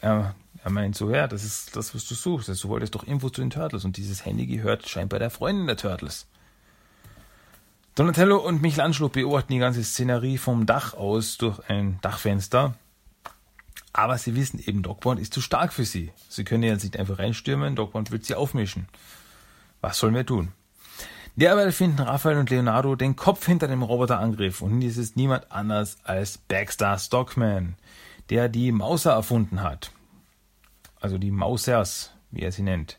Er, 0.00 0.34
er 0.62 0.70
meint 0.70 0.96
so, 0.96 1.10
ja, 1.10 1.26
das 1.26 1.44
ist 1.44 1.76
das, 1.76 1.94
was 1.94 2.06
du 2.06 2.14
suchst. 2.14 2.48
Also, 2.48 2.68
du 2.68 2.68
wolltest 2.72 2.94
doch 2.94 3.04
Info 3.04 3.30
zu 3.30 3.40
den 3.40 3.50
Turtles 3.50 3.84
und 3.84 3.96
dieses 3.96 4.24
Handy 4.24 4.46
gehört 4.46 4.88
scheinbar 4.88 5.18
der 5.18 5.30
Freundin 5.30 5.66
der 5.66 5.76
Turtles. 5.76 6.26
Donatello 8.00 8.38
und 8.38 8.62
Michelangelo 8.62 9.10
beobachten 9.10 9.52
die 9.52 9.58
ganze 9.58 9.84
Szenerie 9.84 10.38
vom 10.38 10.64
Dach 10.64 10.94
aus 10.94 11.36
durch 11.36 11.60
ein 11.68 11.98
Dachfenster. 12.00 12.74
Aber 13.92 14.16
sie 14.16 14.34
wissen 14.34 14.58
eben, 14.58 14.82
Dogbond 14.82 15.20
ist 15.20 15.34
zu 15.34 15.42
stark 15.42 15.74
für 15.74 15.84
sie. 15.84 16.10
Sie 16.30 16.44
können 16.44 16.62
ja 16.62 16.72
nicht 16.72 16.98
einfach 16.98 17.18
reinstürmen, 17.18 17.76
Dogbond 17.76 18.10
wird 18.10 18.24
sie 18.24 18.36
aufmischen. 18.36 18.88
Was 19.82 19.98
sollen 19.98 20.14
wir 20.14 20.24
tun? 20.24 20.52
Derweil 21.36 21.72
finden 21.72 22.00
Raphael 22.00 22.38
und 22.38 22.48
Leonardo 22.48 22.96
den 22.96 23.16
Kopf 23.16 23.44
hinter 23.44 23.68
dem 23.68 23.82
Roboterangriff 23.82 24.62
und 24.62 24.80
dies 24.80 24.96
ist 24.96 25.16
niemand 25.16 25.52
anders 25.52 25.98
als 26.02 26.38
Baxter 26.38 26.98
Stockman, 26.98 27.74
der 28.30 28.48
die 28.48 28.72
Mauser 28.72 29.12
erfunden 29.12 29.62
hat. 29.62 29.92
Also 31.02 31.18
die 31.18 31.30
Mausers, 31.30 32.12
wie 32.30 32.40
er 32.40 32.52
sie 32.52 32.62
nennt. 32.62 32.98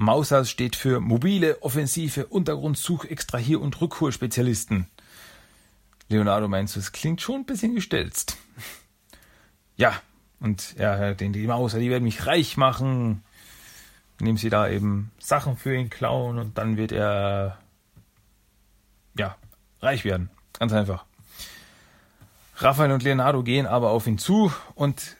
Mausers 0.00 0.48
steht 0.48 0.76
für 0.76 1.00
mobile, 1.00 1.60
offensive 1.60 2.26
Untergrundsuch-, 2.26 3.06
Extrahier- 3.06 3.60
und 3.60 3.80
Rückholspezialisten. 3.80 4.86
Leonardo 6.08 6.46
meinst 6.46 6.76
du, 6.76 6.78
es 6.78 6.92
klingt 6.92 7.20
schon 7.20 7.40
ein 7.40 7.46
bisschen 7.46 7.74
gestelzt. 7.74 8.36
Ja, 9.76 10.00
und 10.38 10.76
ja, 10.78 11.14
den, 11.14 11.32
die 11.32 11.48
Mauser, 11.48 11.80
die 11.80 11.90
werden 11.90 12.04
mich 12.04 12.26
reich 12.26 12.56
machen. 12.56 13.24
Nehmen 14.20 14.38
sie 14.38 14.50
da 14.50 14.68
eben 14.68 15.10
Sachen 15.18 15.56
für 15.56 15.74
ihn 15.74 15.90
klauen 15.90 16.38
und 16.38 16.58
dann 16.58 16.76
wird 16.76 16.92
er 16.92 17.58
ja 19.16 19.36
reich 19.80 20.04
werden. 20.04 20.30
Ganz 20.60 20.72
einfach. 20.72 21.06
Raphael 22.56 22.92
und 22.92 23.02
Leonardo 23.02 23.42
gehen 23.42 23.66
aber 23.66 23.90
auf 23.90 24.06
ihn 24.06 24.18
zu 24.18 24.52
und 24.76 25.16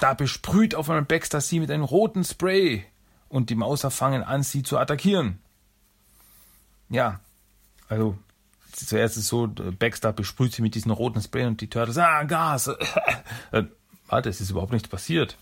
da 0.00 0.14
besprüht 0.14 0.74
auf 0.74 0.90
einmal 0.90 1.04
Baxter 1.04 1.40
sie 1.40 1.60
mit 1.60 1.70
einem 1.70 1.84
roten 1.84 2.24
Spray 2.24 2.86
und 3.34 3.50
die 3.50 3.56
Mauser 3.56 3.90
fangen 3.90 4.22
an, 4.22 4.44
sie 4.44 4.62
zu 4.62 4.78
attackieren. 4.78 5.40
Ja, 6.88 7.18
also 7.88 8.16
zuerst 8.72 9.16
ist 9.16 9.26
so, 9.26 9.48
Baxter 9.48 10.12
besprüht 10.12 10.52
sie 10.52 10.62
mit 10.62 10.76
diesem 10.76 10.92
roten 10.92 11.20
Spray 11.20 11.46
und 11.46 11.60
die 11.60 11.68
Turtles, 11.68 11.98
ah, 11.98 12.22
Gas. 12.22 12.70
Äh, 13.50 13.64
warte, 14.06 14.28
es 14.28 14.40
ist 14.40 14.50
überhaupt 14.50 14.72
nichts 14.72 14.88
passiert. 14.88 15.36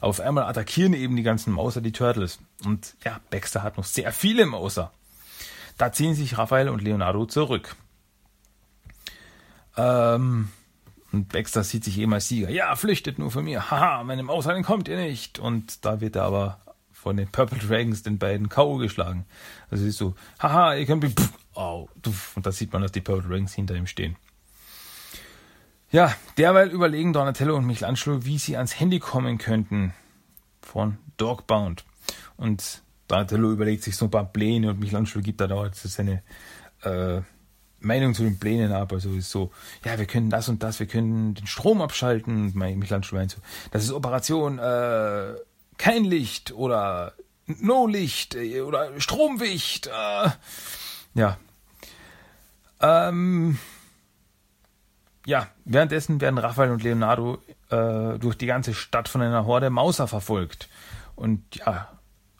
Auf 0.00 0.20
einmal 0.20 0.44
attackieren 0.44 0.94
eben 0.94 1.16
die 1.16 1.22
ganzen 1.22 1.52
Mauser 1.52 1.80
die 1.80 1.92
Turtles. 1.92 2.40
Und 2.64 2.96
ja, 3.04 3.20
Baxter 3.30 3.62
hat 3.62 3.76
noch 3.76 3.84
sehr 3.84 4.12
viele 4.12 4.46
Mauser. 4.46 4.92
Da 5.76 5.92
ziehen 5.92 6.14
sich 6.14 6.38
Raphael 6.38 6.68
und 6.68 6.82
Leonardo 6.82 7.26
zurück. 7.26 7.76
Ähm, 9.76 10.50
und 11.12 11.28
Baxter 11.28 11.62
sieht 11.62 11.84
sich 11.84 11.98
eben 11.98 12.12
als 12.14 12.28
Sieger. 12.28 12.50
Ja, 12.50 12.74
flüchtet 12.74 13.18
nur 13.18 13.30
von 13.30 13.44
mir. 13.44 13.70
Haha, 13.70 14.02
meine 14.04 14.24
Mauser 14.24 14.60
kommt 14.62 14.88
ihr 14.88 14.96
nicht. 14.96 15.38
Und 15.38 15.84
da 15.84 16.00
wird 16.00 16.16
er 16.16 16.24
aber 16.24 16.60
von 17.08 17.16
den 17.16 17.28
Purple 17.28 17.58
Dragons 17.58 18.02
den 18.02 18.18
beiden 18.18 18.50
K.O. 18.50 18.76
geschlagen. 18.76 19.24
Also 19.70 19.86
ist 19.86 19.96
so, 19.96 20.14
haha, 20.40 20.74
ihr 20.74 20.84
könnt 20.84 21.02
mich, 21.02 21.14
pff, 21.14 21.32
oh, 21.54 21.88
und 22.34 22.44
da 22.44 22.52
sieht 22.52 22.70
man, 22.70 22.82
dass 22.82 22.92
die 22.92 23.00
Purple 23.00 23.26
Dragons 23.26 23.54
hinter 23.54 23.74
ihm 23.76 23.86
stehen. 23.86 24.16
Ja, 25.90 26.14
derweil 26.36 26.68
überlegen 26.68 27.14
Donatello 27.14 27.56
und 27.56 27.66
Michelangelo, 27.66 28.26
wie 28.26 28.36
sie 28.36 28.58
ans 28.58 28.78
Handy 28.78 28.98
kommen 28.98 29.38
könnten 29.38 29.94
von 30.60 30.98
Dogbound. 31.16 31.86
Und 32.36 32.82
Donatello 33.06 33.52
überlegt 33.52 33.84
sich 33.84 33.96
so 33.96 34.04
ein 34.04 34.10
paar 34.10 34.30
Pläne 34.30 34.68
und 34.68 34.78
Michelangelo 34.78 35.22
gibt 35.22 35.40
da 35.40 35.46
dauernd 35.46 35.76
seine 35.76 36.22
äh, 36.82 37.22
Meinung 37.80 38.12
zu 38.12 38.22
den 38.22 38.38
Plänen 38.38 38.72
ab. 38.72 38.92
Also 38.92 39.14
ist 39.14 39.30
so, 39.30 39.50
ja, 39.82 39.98
wir 39.98 40.04
können 40.04 40.28
das 40.28 40.50
und 40.50 40.62
das, 40.62 40.78
wir 40.78 40.86
können 40.86 41.32
den 41.32 41.46
Strom 41.46 41.80
abschalten. 41.80 42.52
Michelangelo 42.52 43.16
meint 43.16 43.30
so, 43.30 43.38
das 43.70 43.84
ist 43.84 43.92
Operation 43.92 44.58
äh, 44.58 45.32
kein 45.78 46.04
Licht 46.04 46.52
oder 46.52 47.14
No 47.46 47.86
Licht 47.86 48.34
äh, 48.34 48.60
oder 48.60 49.00
Stromwicht. 49.00 49.86
Äh, 49.86 50.30
ja. 51.14 51.38
Ähm, 52.80 53.58
ja, 55.24 55.48
währenddessen 55.64 56.20
werden 56.20 56.38
Raphael 56.38 56.70
und 56.70 56.82
Leonardo 56.82 57.38
äh, 57.70 58.18
durch 58.18 58.36
die 58.36 58.46
ganze 58.46 58.74
Stadt 58.74 59.08
von 59.08 59.22
einer 59.22 59.46
Horde 59.46 59.70
Mauser 59.70 60.06
verfolgt. 60.06 60.68
Und 61.16 61.42
ja, 61.56 61.88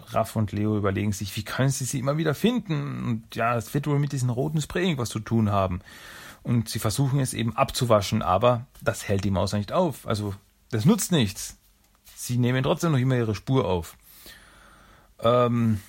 Raff 0.06 0.36
und 0.36 0.52
Leo 0.52 0.76
überlegen 0.76 1.12
sich, 1.12 1.36
wie 1.36 1.44
können 1.44 1.70
sie 1.70 1.84
sie 1.84 1.98
immer 1.98 2.16
wieder 2.16 2.34
finden? 2.34 3.04
Und 3.04 3.34
ja, 3.34 3.56
es 3.56 3.74
wird 3.74 3.86
wohl 3.86 3.98
mit 3.98 4.12
diesem 4.12 4.30
roten 4.30 4.60
Spray 4.60 4.96
was 4.96 5.08
zu 5.08 5.20
tun 5.20 5.50
haben. 5.50 5.80
Und 6.42 6.68
sie 6.68 6.78
versuchen 6.78 7.20
es 7.20 7.34
eben 7.34 7.56
abzuwaschen, 7.56 8.22
aber 8.22 8.66
das 8.80 9.08
hält 9.08 9.24
die 9.24 9.30
Maus 9.30 9.52
nicht 9.52 9.72
auf. 9.72 10.06
Also, 10.06 10.34
das 10.70 10.84
nutzt 10.84 11.12
nichts 11.12 11.57
sie 12.16 12.38
nehmen 12.38 12.62
trotzdem 12.62 12.92
noch 12.92 12.98
immer 12.98 13.16
ihre 13.16 13.34
Spur 13.34 13.66
auf. 13.66 13.96
Ähm, 15.20 15.80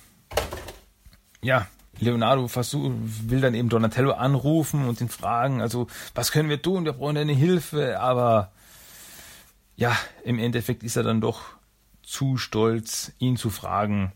ja, 1.42 1.66
Leonardo 1.98 2.48
versuch, 2.48 2.90
will 2.94 3.40
dann 3.40 3.54
eben 3.54 3.68
Donatello 3.68 4.12
anrufen 4.12 4.88
und 4.88 5.00
ihn 5.00 5.08
fragen, 5.08 5.60
also 5.60 5.86
was 6.14 6.32
können 6.32 6.48
wir 6.48 6.62
tun? 6.62 6.84
Wir 6.84 6.94
brauchen 6.94 7.14
deine 7.14 7.32
Hilfe, 7.32 8.00
aber 8.00 8.52
ja, 9.76 9.96
im 10.24 10.38
Endeffekt 10.38 10.82
ist 10.82 10.96
er 10.96 11.02
dann 11.02 11.20
doch 11.20 11.42
zu 12.02 12.36
stolz, 12.36 13.12
ihn 13.18 13.36
zu 13.36 13.50
fragen 13.50 14.12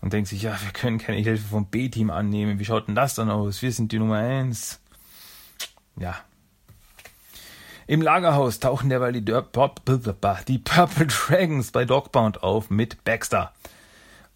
und 0.00 0.12
denkt 0.12 0.28
sich, 0.28 0.42
ja, 0.42 0.58
wir 0.62 0.72
können 0.72 0.98
keine 0.98 1.20
Hilfe 1.20 1.48
vom 1.48 1.66
B-Team 1.66 2.10
annehmen. 2.10 2.58
Wie 2.58 2.64
schaut 2.64 2.88
denn 2.88 2.94
das 2.94 3.14
dann 3.14 3.30
aus? 3.30 3.62
Wir 3.62 3.72
sind 3.72 3.92
die 3.92 3.98
Nummer 3.98 4.18
eins. 4.18 4.80
Ja, 5.98 6.16
im 7.86 8.02
Lagerhaus 8.02 8.58
tauchen 8.58 8.88
derweil 8.88 9.12
die, 9.12 9.24
die 10.48 10.58
Purple 10.58 11.06
Dragons 11.06 11.70
bei 11.70 11.84
Dogbound 11.84 12.42
auf 12.42 12.70
mit 12.70 13.04
Baxter. 13.04 13.52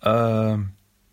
Äh, 0.03 0.59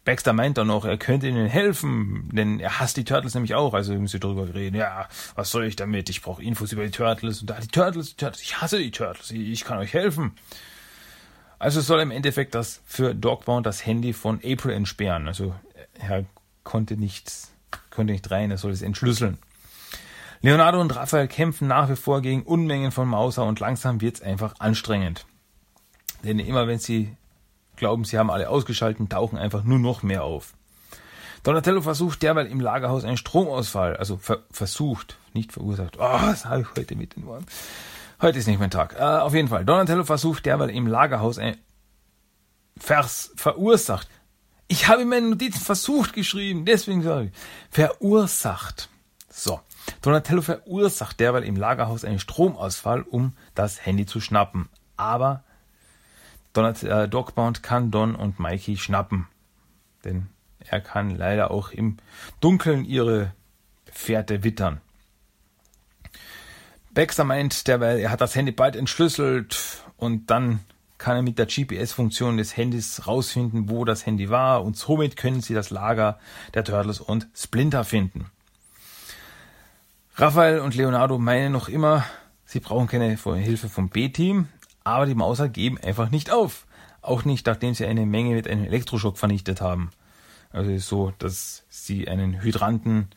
Baxter 0.05 0.31
meint 0.31 0.57
dann 0.57 0.67
noch, 0.67 0.85
er 0.85 0.97
könnte 0.97 1.27
ihnen 1.27 1.47
helfen, 1.47 2.29
denn 2.31 2.61
er 2.61 2.79
hasst 2.79 2.95
die 2.95 3.03
Turtles 3.03 3.33
nämlich 3.33 3.55
auch. 3.55 3.73
Also 3.73 3.91
müssen 3.93 4.07
sie 4.07 4.19
drüber 4.19 4.53
reden. 4.53 4.77
Ja, 4.77 5.09
was 5.35 5.51
soll 5.51 5.65
ich 5.65 5.75
damit? 5.75 6.09
Ich 6.09 6.21
brauche 6.21 6.41
Infos 6.41 6.71
über 6.71 6.85
die 6.85 6.91
Turtles. 6.91 7.41
Und 7.41 7.49
da 7.49 7.59
die 7.59 7.67
Turtles, 7.67 8.11
die 8.11 8.15
Turtles, 8.15 8.41
ich 8.41 8.61
hasse 8.61 8.77
die 8.77 8.91
Turtles. 8.91 9.31
Ich 9.31 9.65
kann 9.65 9.79
euch 9.79 9.93
helfen. 9.93 10.31
Also 11.59 11.81
soll 11.81 11.99
im 11.99 12.11
Endeffekt 12.11 12.55
das 12.55 12.81
für 12.85 13.15
Dogbound 13.15 13.65
das 13.65 13.85
Handy 13.85 14.13
von 14.13 14.39
April 14.45 14.71
entsperren. 14.71 15.27
Also 15.27 15.55
er 15.99 16.23
konnte 16.63 16.95
nichts, 16.95 17.51
konnte 17.89 18.13
nicht 18.13 18.29
rein, 18.29 18.51
er 18.51 18.57
soll 18.57 18.71
es 18.71 18.83
entschlüsseln. 18.83 19.39
Leonardo 20.41 20.79
und 20.79 20.95
Raphael 20.95 21.27
kämpfen 21.27 21.67
nach 21.67 21.89
wie 21.89 21.95
vor 21.95 22.21
gegen 22.21 22.43
Unmengen 22.43 22.91
von 22.91 23.07
Mauser 23.07 23.45
und 23.45 23.59
langsam 23.59 24.01
wird's 24.01 24.21
einfach 24.21 24.55
anstrengend. 24.59 25.25
Denn 26.23 26.39
immer 26.39 26.67
wenn 26.67 26.79
sie 26.79 27.15
glauben, 27.75 28.03
sie 28.03 28.17
haben 28.17 28.29
alle 28.29 28.49
ausgeschaltet, 28.49 29.09
tauchen 29.09 29.37
einfach 29.37 29.63
nur 29.63 29.79
noch 29.79 30.03
mehr 30.03 30.23
auf. 30.23 30.53
Donatello 31.43 31.81
versucht 31.81 32.23
derweil 32.23 32.47
im 32.47 32.59
Lagerhaus 32.59 33.03
einen 33.03 33.17
Stromausfall, 33.17 33.95
also 33.95 34.17
ver 34.17 34.43
versucht, 34.51 35.17
nicht 35.33 35.53
verursacht. 35.53 35.97
Oh, 35.97 36.01
was 36.01 36.45
habe 36.45 36.61
ich 36.61 36.67
heute 36.75 36.95
mit 36.95 37.15
den 37.15 37.25
Worten? 37.25 37.45
Heute 38.21 38.39
ist 38.39 38.47
nicht 38.47 38.59
mein 38.59 38.71
Tag. 38.71 38.95
Äh, 38.99 39.03
auf 39.03 39.33
jeden 39.33 39.47
Fall. 39.47 39.63
Donatello 39.63 40.03
versucht 40.03 40.45
derweil 40.45 40.71
im 40.71 40.87
Lagerhaus 40.87 41.37
ein 41.37 41.57
Vers 42.77 43.31
verursacht. 43.35 44.07
Ich 44.67 44.87
habe 44.87 45.03
in 45.03 45.09
meinen 45.09 45.29
Notizen 45.29 45.61
versucht 45.61 46.13
geschrieben, 46.13 46.65
deswegen 46.65 47.01
sage 47.01 47.27
ich. 47.27 47.31
Verursacht. 47.69 48.89
So. 49.29 49.61
Donatello 50.01 50.41
verursacht 50.41 51.19
derweil 51.19 51.43
im 51.43 51.55
Lagerhaus 51.55 52.05
einen 52.05 52.19
Stromausfall, 52.19 53.01
um 53.01 53.33
das 53.55 53.85
Handy 53.85 54.05
zu 54.05 54.21
schnappen. 54.21 54.69
Aber 54.95 55.43
Donat 56.53 56.83
äh, 56.83 57.07
Dogbound 57.07 57.63
kann 57.63 57.91
Don 57.91 58.15
und 58.15 58.39
Mikey 58.39 58.77
schnappen. 58.77 59.27
Denn 60.03 60.27
er 60.59 60.81
kann 60.81 61.15
leider 61.15 61.51
auch 61.51 61.71
im 61.71 61.97
Dunkeln 62.39 62.85
ihre 62.85 63.33
Fährte 63.91 64.43
wittern. 64.43 64.81
Baxter 66.93 67.23
meint 67.23 67.67
derweil, 67.67 67.99
er 67.99 68.09
hat 68.09 68.21
das 68.21 68.35
Handy 68.35 68.51
bald 68.51 68.75
entschlüsselt 68.75 69.83
und 69.97 70.31
dann 70.31 70.61
kann 70.97 71.15
er 71.15 71.21
mit 71.21 71.37
der 71.37 71.45
GPS-Funktion 71.45 72.37
des 72.37 72.57
Handys 72.57 73.05
rausfinden, 73.05 73.69
wo 73.69 73.85
das 73.85 74.05
Handy 74.05 74.31
war 74.31 74.63
und 74.63 74.75
somit 74.75 75.15
können 75.15 75.41
sie 75.41 75.53
das 75.53 75.69
Lager 75.69 76.19
der 76.55 76.63
Turtles 76.63 76.99
und 76.99 77.27
Splinter 77.35 77.83
finden. 77.83 78.31
Raphael 80.19 80.61
und 80.61 80.73
Leonardo 80.73 81.19
meinen 81.19 81.51
noch 81.51 81.69
immer, 81.69 82.03
sie 82.43 82.59
brauchen 82.59 82.87
keine 82.87 83.15
Hilfe 83.15 83.69
vom 83.69 83.89
B-Team, 83.89 84.47
aber 84.83 85.05
die 85.05 85.13
Mauser 85.13 85.47
geben 85.47 85.77
einfach 85.77 86.09
nicht 86.09 86.31
auf. 86.31 86.65
Auch 87.03 87.23
nicht, 87.23 87.45
nachdem 87.45 87.75
sie 87.75 87.85
eine 87.85 88.07
Menge 88.07 88.33
mit 88.33 88.47
einem 88.47 88.65
Elektroschock 88.65 89.19
vernichtet 89.19 89.61
haben. 89.61 89.91
Also 90.49 90.71
ist 90.71 90.87
so, 90.87 91.13
dass 91.19 91.65
sie 91.69 92.07
einen 92.07 92.41
Hydranten, 92.41 93.09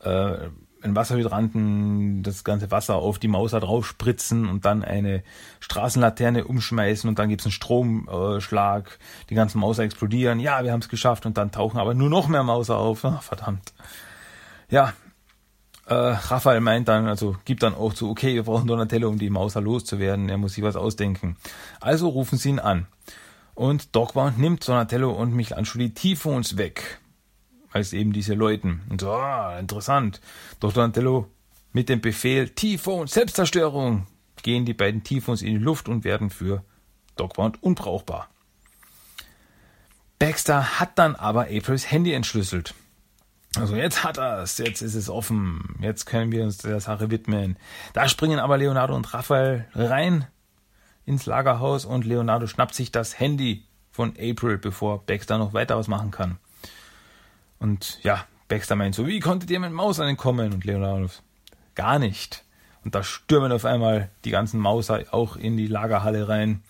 äh, 0.00 0.50
einen 0.82 0.94
Wasserhydranten, 0.94 2.22
das 2.22 2.44
ganze 2.44 2.70
Wasser 2.70 2.96
auf 2.96 3.18
die 3.18 3.28
Mauser 3.28 3.60
drauf 3.60 3.86
spritzen 3.86 4.46
und 4.46 4.66
dann 4.66 4.84
eine 4.84 5.22
Straßenlaterne 5.60 6.44
umschmeißen 6.44 7.08
und 7.08 7.18
dann 7.18 7.30
gibt's 7.30 7.46
einen 7.46 7.52
Stromschlag, 7.52 8.98
die 9.30 9.34
ganzen 9.34 9.60
Mauser 9.60 9.84
explodieren. 9.84 10.40
Ja, 10.40 10.62
wir 10.62 10.72
haben 10.72 10.80
es 10.80 10.90
geschafft 10.90 11.24
und 11.24 11.38
dann 11.38 11.52
tauchen 11.52 11.80
aber 11.80 11.94
nur 11.94 12.10
noch 12.10 12.28
mehr 12.28 12.42
Mauser 12.42 12.76
auf. 12.76 13.02
Ach, 13.02 13.22
verdammt. 13.22 13.72
Ja, 14.68 14.92
äh, 15.86 15.94
Raphael 15.94 16.60
meint 16.60 16.88
dann, 16.88 17.06
also 17.06 17.36
gibt 17.44 17.62
dann 17.62 17.74
auch 17.74 17.92
zu, 17.92 18.08
okay, 18.10 18.34
wir 18.34 18.44
brauchen 18.44 18.66
Donatello, 18.66 19.08
um 19.08 19.18
die 19.18 19.30
Mauser 19.30 19.60
loszuwerden. 19.60 20.28
Er 20.28 20.38
muss 20.38 20.54
sich 20.54 20.64
was 20.64 20.76
ausdenken. 20.76 21.36
Also 21.80 22.08
rufen 22.08 22.38
sie 22.38 22.50
ihn 22.50 22.58
an. 22.58 22.86
Und 23.54 23.94
Dogbound 23.94 24.38
nimmt 24.38 24.66
Donatello 24.66 25.12
und 25.12 25.34
Michelangelo 25.34 25.84
die 25.84 25.94
Tifons 25.94 26.56
weg. 26.56 27.00
Als 27.70 27.92
eben 27.92 28.12
diese 28.12 28.34
Leuten. 28.34 28.82
Und 28.88 29.00
so, 29.00 29.10
ah, 29.10 29.58
interessant. 29.58 30.20
Doch 30.60 30.72
Donatello 30.72 31.28
mit 31.72 31.88
dem 31.88 32.00
Befehl 32.00 32.48
Tifon, 32.48 33.06
Selbstzerstörung, 33.06 34.06
gehen 34.42 34.64
die 34.64 34.74
beiden 34.74 35.02
Tifons 35.02 35.42
in 35.42 35.58
die 35.58 35.64
Luft 35.64 35.88
und 35.88 36.04
werden 36.04 36.30
für 36.30 36.64
Dogbound 37.16 37.62
unbrauchbar. 37.62 38.28
Baxter 40.18 40.78
hat 40.78 40.98
dann 40.98 41.16
aber 41.16 41.42
Aprils 41.42 41.90
Handy 41.90 42.12
entschlüsselt. 42.12 42.74
Also 43.56 43.76
jetzt 43.76 44.02
hat 44.04 44.18
er 44.18 44.42
es, 44.42 44.58
jetzt 44.58 44.82
ist 44.82 44.94
es 44.94 45.08
offen, 45.08 45.76
jetzt 45.80 46.06
können 46.06 46.32
wir 46.32 46.42
uns 46.42 46.58
der 46.58 46.80
Sache 46.80 47.10
widmen. 47.10 47.56
Da 47.92 48.08
springen 48.08 48.38
aber 48.38 48.58
Leonardo 48.58 48.94
und 48.96 49.12
Raphael 49.14 49.66
rein 49.74 50.26
ins 51.06 51.26
Lagerhaus 51.26 51.84
und 51.84 52.04
Leonardo 52.04 52.46
schnappt 52.46 52.74
sich 52.74 52.90
das 52.90 53.18
Handy 53.18 53.64
von 53.90 54.14
April, 54.18 54.58
bevor 54.58 55.04
Baxter 55.04 55.38
noch 55.38 55.54
weiter 55.54 55.76
was 55.76 55.88
machen 55.88 56.10
kann. 56.10 56.38
Und 57.58 58.02
ja, 58.02 58.24
Baxter 58.48 58.76
meint 58.76 58.94
so, 58.94 59.06
wie 59.06 59.20
konntet 59.20 59.50
ihr 59.50 59.60
mit 59.60 59.72
Maus 59.72 60.00
ankommen? 60.00 60.52
Und 60.52 60.64
Leonardo, 60.64 61.08
gar 61.74 61.98
nicht. 61.98 62.44
Und 62.84 62.94
da 62.94 63.02
stürmen 63.02 63.52
auf 63.52 63.64
einmal 63.64 64.10
die 64.24 64.30
ganzen 64.30 64.60
Mauser 64.60 65.04
auch 65.12 65.36
in 65.36 65.56
die 65.56 65.68
Lagerhalle 65.68 66.28
rein. 66.28 66.62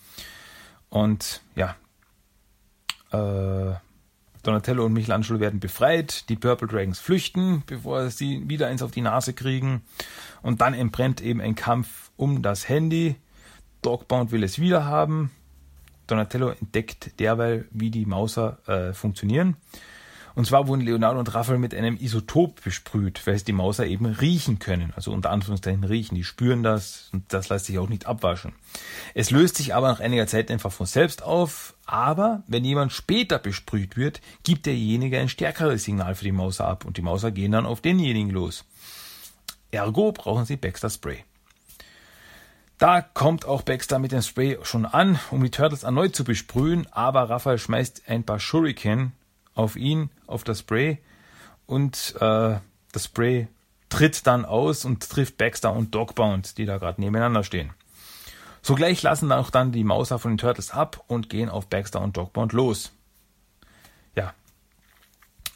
Und 0.91 1.41
ja, 1.57 1.75
äh, 3.11 3.75
Donatello 4.45 4.85
und 4.85 4.93
Michelangelo 4.93 5.41
werden 5.41 5.59
befreit, 5.59 6.29
die 6.29 6.37
Purple 6.37 6.69
Dragons 6.69 7.01
flüchten, 7.01 7.63
bevor 7.67 8.11
sie 8.11 8.49
wieder 8.49 8.69
eins 8.69 8.83
auf 8.83 8.91
die 8.91 9.01
Nase 9.01 9.33
kriegen. 9.33 9.83
Und 10.43 10.61
dann 10.61 10.75
entbrennt 10.75 11.21
eben 11.21 11.41
ein 11.41 11.55
Kampf 11.55 12.11
um 12.17 12.43
das 12.43 12.69
Handy. 12.69 13.17
Dogbound 13.83 14.31
will 14.33 14.45
es 14.45 14.59
wieder 14.59 14.85
haben. 14.85 15.31
Donatello 16.07 16.51
entdeckt 16.51 17.19
derweil, 17.19 17.67
wie 17.71 17.91
die 17.91 18.05
Mauser 18.05 18.59
äh, 18.67 18.93
funktionieren. 18.93 19.57
Und 20.35 20.47
zwar 20.47 20.67
wurden 20.67 20.81
Leonardo 20.81 21.21
und 21.21 21.33
Raphael 21.33 21.59
mit 21.59 21.75
einem 21.75 21.97
Isotop 21.97 22.63
besprüht, 22.65 23.25
weil 23.25 23.35
es 23.35 23.45
die 23.45 23.53
Mauser 23.53 23.87
eben 23.87 24.07
riechen 24.07 24.59
können. 24.59 24.93
Also 24.97 25.13
unter 25.13 25.31
Anführungszeichen 25.31 25.85
riechen. 25.85 26.17
Die 26.17 26.25
spüren 26.25 26.65
das 26.65 27.09
und 27.13 27.33
das 27.33 27.49
lässt 27.51 27.67
sich 27.67 27.79
auch 27.79 27.89
nicht 27.89 28.07
abwaschen. 28.07 28.53
Es 29.15 29.31
löst 29.31 29.57
sich 29.57 29.75
aber 29.75 29.89
nach 29.89 30.01
einiger 30.01 30.27
Zeit 30.27 30.51
einfach 30.51 30.73
von 30.73 30.87
selbst 30.87 31.23
auf. 31.23 31.75
Aber 31.87 32.43
wenn 32.49 32.65
jemand 32.65 32.93
später 32.93 33.39
besprüht 33.39 33.97
wird, 33.97 34.21
gibt 34.43 34.67
derjenige 34.67 35.21
ein 35.21 35.29
stärkeres 35.29 35.85
Signal 35.85 36.17
für 36.17 36.25
die 36.25 36.33
Mauser 36.33 36.67
ab 36.67 36.85
und 36.85 36.97
die 36.97 37.03
Mauser 37.03 37.31
gehen 37.31 37.53
dann 37.53 37.67
auf 37.67 37.81
denjenigen 37.81 38.31
los. 38.31 38.65
Ergo 39.71 40.11
brauchen 40.13 40.47
sie 40.47 40.57
Baxter 40.57 40.91
Spray. 40.91 41.25
Da 42.79 43.03
kommt 43.03 43.45
auch 43.45 43.63
Baxter 43.63 44.01
mit 44.01 44.11
dem 44.11 44.23
Spray 44.23 44.59
schon 44.63 44.85
an, 44.85 45.21
um 45.31 45.43
die 45.45 45.51
Turtles 45.51 45.85
erneut 45.85 46.17
zu 46.17 46.25
besprühen, 46.25 46.89
aber 46.91 47.31
Raphael 47.31 47.59
schmeißt 47.59 48.03
ein 48.09 48.25
paar 48.25 48.41
Shuriken 48.41 49.13
auf 49.55 49.77
ihn, 49.77 50.11
auf 50.27 50.45
das 50.45 50.61
Spray 50.61 50.99
und 51.67 52.15
äh, 52.21 52.59
das 52.93 53.05
Spray 53.05 53.49
tritt 53.89 54.27
dann 54.27 54.45
aus 54.45 54.85
und 54.85 55.09
trifft 55.09 55.37
Baxter 55.37 55.73
und 55.73 55.95
Dogbound, 55.95 56.59
die 56.59 56.67
da 56.67 56.79
gerade 56.79 57.01
nebeneinander 57.01 57.45
stehen. 57.45 57.73
Sogleich 58.63 59.03
lassen 59.03 59.31
auch 59.31 59.51
dann 59.51 59.73
die 59.73 59.85
Mauser 59.85 60.19
von 60.19 60.33
den 60.33 60.39
Turtles 60.39 60.71
ab 60.71 61.05
und 61.07 61.29
gehen 61.29 61.49
auf 61.49 61.69
Baxter 61.69 62.01
und 62.01 62.17
Dogbound 62.17 62.53
los. 62.53 62.93
Ja. 64.17 64.33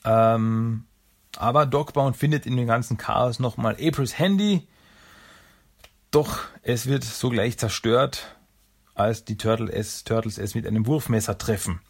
Ähm, 0.05 0.85
aber 1.37 1.67
Dogbound 1.67 2.17
findet 2.17 2.47
in 2.47 2.57
dem 2.57 2.67
ganzen 2.67 2.97
Chaos 2.97 3.39
nochmal 3.39 3.77
Aprils 3.81 4.19
Handy, 4.19 4.67
doch 6.11 6.41
es 6.63 6.87
wird 6.87 7.05
sogleich 7.05 7.59
zerstört, 7.59 8.37
als 8.95 9.25
die 9.25 9.37
Turtle 9.37 9.71
es, 9.73 10.05
Turtles 10.05 10.39
es 10.39 10.55
mit 10.55 10.67
einem 10.67 10.87
Wurfmesser 10.87 11.39
treffen. 11.39 11.81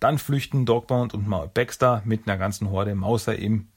Dann 0.00 0.18
flüchten 0.18 0.64
Dogbound 0.64 1.14
und 1.14 1.28
Baxter 1.54 2.02
mit 2.04 2.26
einer 2.28 2.38
ganzen 2.38 2.70
Horde 2.70 2.94
Mauser 2.94 3.36
im, 3.36 3.68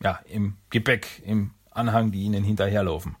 ja, 0.00 0.18
im 0.28 0.56
Gepäck, 0.70 1.22
im 1.24 1.52
Anhang, 1.70 2.10
die 2.10 2.22
ihnen 2.22 2.44
hinterherlaufen. 2.44 3.16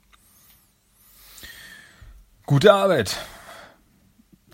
Gute 2.46 2.72
Arbeit. 2.72 3.16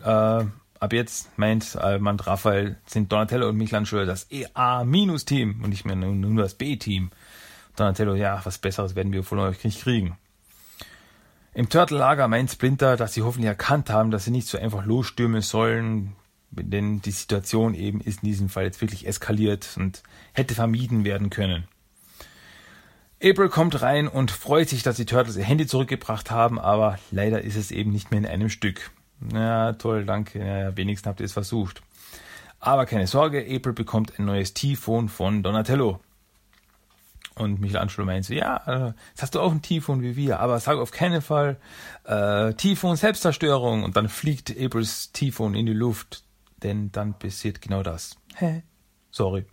Äh, 0.03 0.45
ab 0.81 0.93
jetzt 0.93 1.37
meint 1.39 1.77
Alman 1.77 2.21
Raphael, 2.21 2.79
sind 2.87 3.11
Donatello 3.11 3.49
und 3.49 3.57
Michelangelo 3.57 4.05
das 4.05 4.29
A-Team 4.55 5.61
und 5.63 5.71
nicht 5.71 5.85
mehr 5.85 5.97
nur 5.97 6.43
das 6.43 6.55
B-Team. 6.55 7.11
Donatello, 7.77 8.15
ja, 8.15 8.41
was 8.45 8.59
Besseres 8.59 8.95
werden 8.95 9.13
wir 9.13 9.25
von 9.25 9.39
euch 9.39 9.65
nicht 9.65 9.83
kriegen. 9.83 10.19
Im 11.53 11.69
Turtle-Lager 11.69 12.29
meint 12.29 12.51
Splinter, 12.51 12.97
dass 12.97 13.15
sie 13.15 13.23
hoffentlich 13.23 13.49
erkannt 13.49 13.91
haben, 13.91 14.11
dass 14.11 14.25
sie 14.25 14.31
nicht 14.31 14.47
so 14.47 14.57
einfach 14.57 14.85
losstürmen 14.85 15.43
sollen, 15.43 16.15
denn 16.51 17.01
die 17.01 17.11
Situation 17.11 17.75
eben 17.75 18.01
ist 18.01 18.23
in 18.23 18.29
diesem 18.29 18.49
Fall 18.49 18.65
jetzt 18.65 18.81
wirklich 18.81 19.07
eskaliert 19.07 19.77
und 19.77 20.03
hätte 20.33 20.55
vermieden 20.55 21.05
werden 21.05 21.31
können. 21.31 21.65
April 23.23 23.51
kommt 23.51 23.83
rein 23.83 24.09
und 24.09 24.31
freut 24.31 24.69
sich, 24.69 24.83
dass 24.83 24.97
die 24.97 25.05
Turtles 25.05 25.37
ihr 25.37 25.45
Handy 25.45 25.67
zurückgebracht 25.67 26.31
haben, 26.31 26.59
aber 26.59 26.99
leider 27.11 27.43
ist 27.43 27.57
es 27.57 27.71
eben 27.71 27.93
nicht 27.93 28.11
mehr 28.11 28.19
in 28.19 28.27
einem 28.27 28.49
Stück. 28.49 28.91
Ja, 29.33 29.75
toll, 29.75 30.07
danke. 30.07 30.39
Ja, 30.39 30.77
wenigstens 30.77 31.09
habt 31.09 31.21
ihr 31.21 31.27
es 31.27 31.35
versucht. 31.35 31.83
Aber 32.61 32.87
keine 32.87 33.07
Sorge, 33.07 33.41
April 33.41 33.75
bekommt 33.75 34.19
ein 34.19 34.25
neues 34.25 34.55
T-Phone 34.55 35.09
von 35.09 35.43
Donatello. 35.43 36.01
Und 37.35 37.61
Michelangelo 37.61 38.05
meint 38.05 38.25
so, 38.25 38.35
ja, 38.35 38.57
äh, 38.67 38.93
jetzt 39.11 39.23
hast 39.23 39.35
du 39.35 39.41
auch 39.41 39.53
ein 39.53 39.63
Typhon 39.63 40.03
wie 40.03 40.17
wir, 40.17 40.41
aber 40.41 40.61
sag 40.61 40.77
auf 40.77 40.91
keinen 40.91 41.23
Fall 41.23 41.57
äh, 42.05 42.53
Typhon 42.55 42.97
Selbstzerstörung. 42.97 43.83
Und 43.83 43.97
dann 43.97 44.09
fliegt 44.09 44.55
Aprils 44.59 45.13
Typhon 45.13 45.55
in 45.55 45.67
die 45.67 45.73
Luft, 45.73 46.23
denn 46.63 46.93
dann 46.93 47.19
passiert 47.19 47.61
genau 47.61 47.83
das. 47.83 48.17
Hä? 48.37 48.63
Sorry. 49.11 49.45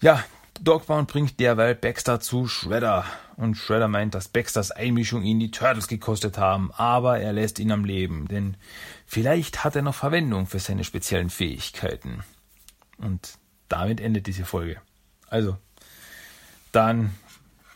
Ja, 0.00 0.24
Dogbound 0.60 1.10
bringt 1.10 1.40
derweil 1.40 1.74
Baxter 1.74 2.20
zu 2.20 2.46
Shredder. 2.46 3.04
Und 3.36 3.56
Shredder 3.56 3.88
meint, 3.88 4.14
dass 4.14 4.28
Baxters 4.28 4.70
Einmischung 4.70 5.22
ihn 5.22 5.38
die 5.38 5.50
Turtles 5.50 5.88
gekostet 5.88 6.38
haben, 6.38 6.70
aber 6.72 7.20
er 7.20 7.32
lässt 7.32 7.58
ihn 7.58 7.70
am 7.70 7.84
Leben, 7.84 8.28
denn 8.28 8.56
vielleicht 9.04 9.62
hat 9.62 9.76
er 9.76 9.82
noch 9.82 9.94
Verwendung 9.94 10.46
für 10.46 10.58
seine 10.58 10.84
speziellen 10.84 11.28
Fähigkeiten. 11.28 12.22
Und 12.96 13.38
damit 13.68 14.00
endet 14.00 14.26
diese 14.26 14.46
Folge. 14.46 14.80
Also, 15.28 15.58
dann 16.72 17.14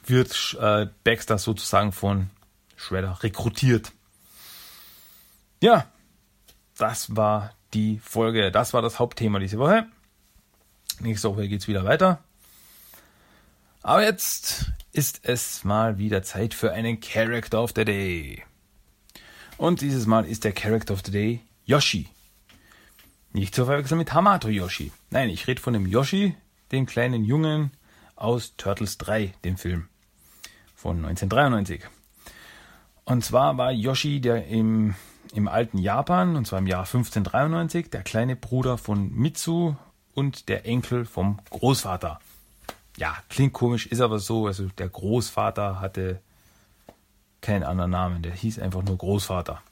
wird 0.06 0.56
äh, 0.58 0.86
Baxter 1.04 1.36
sozusagen 1.36 1.92
von 1.92 2.30
Shredder 2.76 3.22
rekrutiert. 3.22 3.92
Ja, 5.62 5.86
das 6.80 7.16
war 7.16 7.54
die 7.74 8.00
Folge, 8.02 8.50
das 8.50 8.72
war 8.72 8.82
das 8.82 8.98
Hauptthema 8.98 9.38
diese 9.38 9.58
Woche. 9.58 9.86
Nächste 11.00 11.30
Woche 11.30 11.48
geht's 11.48 11.68
wieder 11.68 11.84
weiter. 11.84 12.22
Aber 13.82 14.02
jetzt 14.02 14.72
ist 14.92 15.20
es 15.22 15.64
mal 15.64 15.98
wieder 15.98 16.22
Zeit 16.22 16.52
für 16.52 16.72
einen 16.72 17.00
Character 17.00 17.62
of 17.62 17.72
the 17.74 17.84
Day. 17.84 18.42
Und 19.56 19.80
dieses 19.80 20.06
Mal 20.06 20.26
ist 20.26 20.44
der 20.44 20.52
Character 20.52 20.94
of 20.94 21.02
the 21.04 21.12
Day 21.12 21.40
Yoshi. 21.64 22.08
Nicht 23.32 23.54
zu 23.54 23.64
verwechseln 23.64 23.98
mit 23.98 24.12
Hamato 24.12 24.48
Yoshi. 24.48 24.92
Nein, 25.10 25.28
ich 25.28 25.46
rede 25.46 25.60
von 25.60 25.72
dem 25.72 25.86
Yoshi, 25.86 26.34
dem 26.72 26.86
kleinen 26.86 27.24
Jungen 27.24 27.70
aus 28.16 28.56
Turtles 28.56 28.98
3, 28.98 29.32
dem 29.44 29.56
Film 29.56 29.88
von 30.74 30.96
1993. 30.96 31.82
Und 33.04 33.24
zwar 33.24 33.56
war 33.56 33.70
Yoshi 33.72 34.20
der 34.20 34.46
im, 34.46 34.94
im 35.32 35.48
alten 35.48 35.78
Japan, 35.78 36.36
und 36.36 36.46
zwar 36.46 36.58
im 36.58 36.66
Jahr 36.66 36.80
1593, 36.80 37.90
der 37.90 38.02
kleine 38.02 38.36
Bruder 38.36 38.78
von 38.78 39.12
Mitsu 39.14 39.74
und 40.14 40.48
der 40.48 40.66
Enkel 40.66 41.04
vom 41.04 41.38
Großvater. 41.50 42.20
Ja, 42.96 43.16
klingt 43.28 43.52
komisch, 43.52 43.86
ist 43.86 44.00
aber 44.00 44.18
so. 44.18 44.46
Also 44.46 44.68
der 44.78 44.88
Großvater 44.88 45.80
hatte 45.80 46.20
keinen 47.40 47.62
anderen 47.62 47.90
Namen, 47.90 48.22
der 48.22 48.32
hieß 48.32 48.58
einfach 48.58 48.82
nur 48.82 48.98
Großvater. 48.98 49.62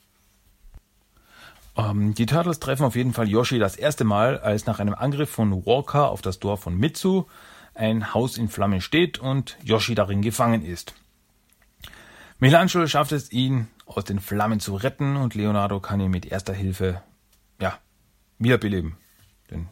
Ähm, 1.77 2.15
die 2.15 2.27
Turtles 2.27 2.61
treffen 2.61 2.85
auf 2.85 2.97
jeden 2.97 3.13
Fall 3.13 3.29
Yoshi 3.29 3.59
das 3.59 3.77
erste 3.77 4.05
Mal, 4.05 4.39
als 4.39 4.67
nach 4.67 4.81
einem 4.81 4.95
Angriff 4.95 5.31
von 5.31 5.67
Walker 5.67 6.11
auf 6.11 6.23
das 6.23 6.39
Dorf 6.39 6.61
von 6.63 6.77
Mitsu 6.77 7.25
ein 7.75 8.13
Haus 8.13 8.39
in 8.39 8.49
Flammen 8.49 8.81
steht 8.81 9.19
und 9.19 9.57
Yoshi 9.63 9.95
darin 9.95 10.23
gefangen 10.23 10.65
ist. 10.65 10.95
Michelangelo 12.39 12.87
schafft 12.87 13.13
es, 13.13 13.33
ihn 13.33 13.69
aus 13.87 14.05
den 14.05 14.21
Flammen 14.21 14.61
zu 14.61 14.77
retten 14.77 15.17
und 15.17 15.35
Leonardo 15.35 15.81
kann 15.81 16.01
ihn 16.01 16.11
mit 16.11 16.27
erster 16.27 16.53
Hilfe, 16.53 17.03
ja, 17.61 17.79
wiederbeleben. 18.39 18.97
Denn 19.51 19.69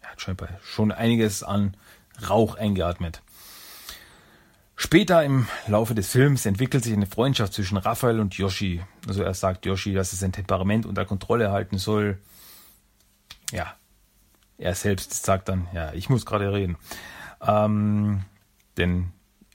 er 0.00 0.10
hat 0.10 0.20
scheinbar 0.20 0.48
schon 0.62 0.90
einiges 0.90 1.42
an 1.42 1.76
Rauch 2.28 2.56
eingeatmet. 2.56 3.22
Später 4.74 5.22
im 5.22 5.46
Laufe 5.68 5.94
des 5.94 6.10
Films 6.10 6.44
entwickelt 6.44 6.82
sich 6.82 6.92
eine 6.92 7.06
Freundschaft 7.06 7.52
zwischen 7.52 7.76
Raphael 7.76 8.18
und 8.18 8.34
Yoshi. 8.34 8.82
Also 9.06 9.22
er 9.22 9.34
sagt 9.34 9.64
Yoshi, 9.64 9.94
dass 9.94 10.12
er 10.12 10.18
sein 10.18 10.32
Temperament 10.32 10.86
unter 10.86 11.04
Kontrolle 11.04 11.52
halten 11.52 11.78
soll. 11.78 12.18
Ja, 13.52 13.76
er 14.58 14.74
selbst 14.74 15.24
sagt 15.24 15.48
dann, 15.48 15.68
ja, 15.72 15.92
ich 15.92 16.08
muss 16.08 16.26
gerade 16.26 16.52
reden. 16.52 16.76
Ähm, 17.40 18.24
denn 18.76 19.12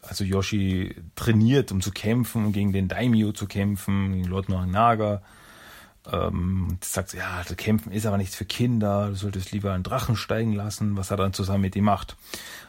also 0.07 0.23
Yoshi 0.23 0.95
trainiert, 1.15 1.71
um 1.71 1.81
zu 1.81 1.91
kämpfen, 1.91 2.51
gegen 2.51 2.73
den 2.73 2.87
Daimyo 2.87 3.31
zu 3.31 3.47
kämpfen, 3.47 4.13
gegen 4.13 4.25
Lord 4.25 4.49
Nobunaga. 4.49 5.21
Ähm, 6.11 6.77
sagt, 6.81 7.13
ja, 7.13 7.43
das 7.45 7.57
Kämpfen 7.57 7.91
ist 7.91 8.05
aber 8.05 8.17
nichts 8.17 8.35
für 8.35 8.45
Kinder, 8.45 9.09
du 9.09 9.15
solltest 9.15 9.51
lieber 9.51 9.73
einen 9.73 9.83
Drachen 9.83 10.15
steigen 10.15 10.53
lassen, 10.53 10.95
was 10.95 11.11
er 11.11 11.17
dann 11.17 11.33
zusammen 11.33 11.61
mit 11.61 11.75
ihm 11.75 11.83
macht. 11.83 12.15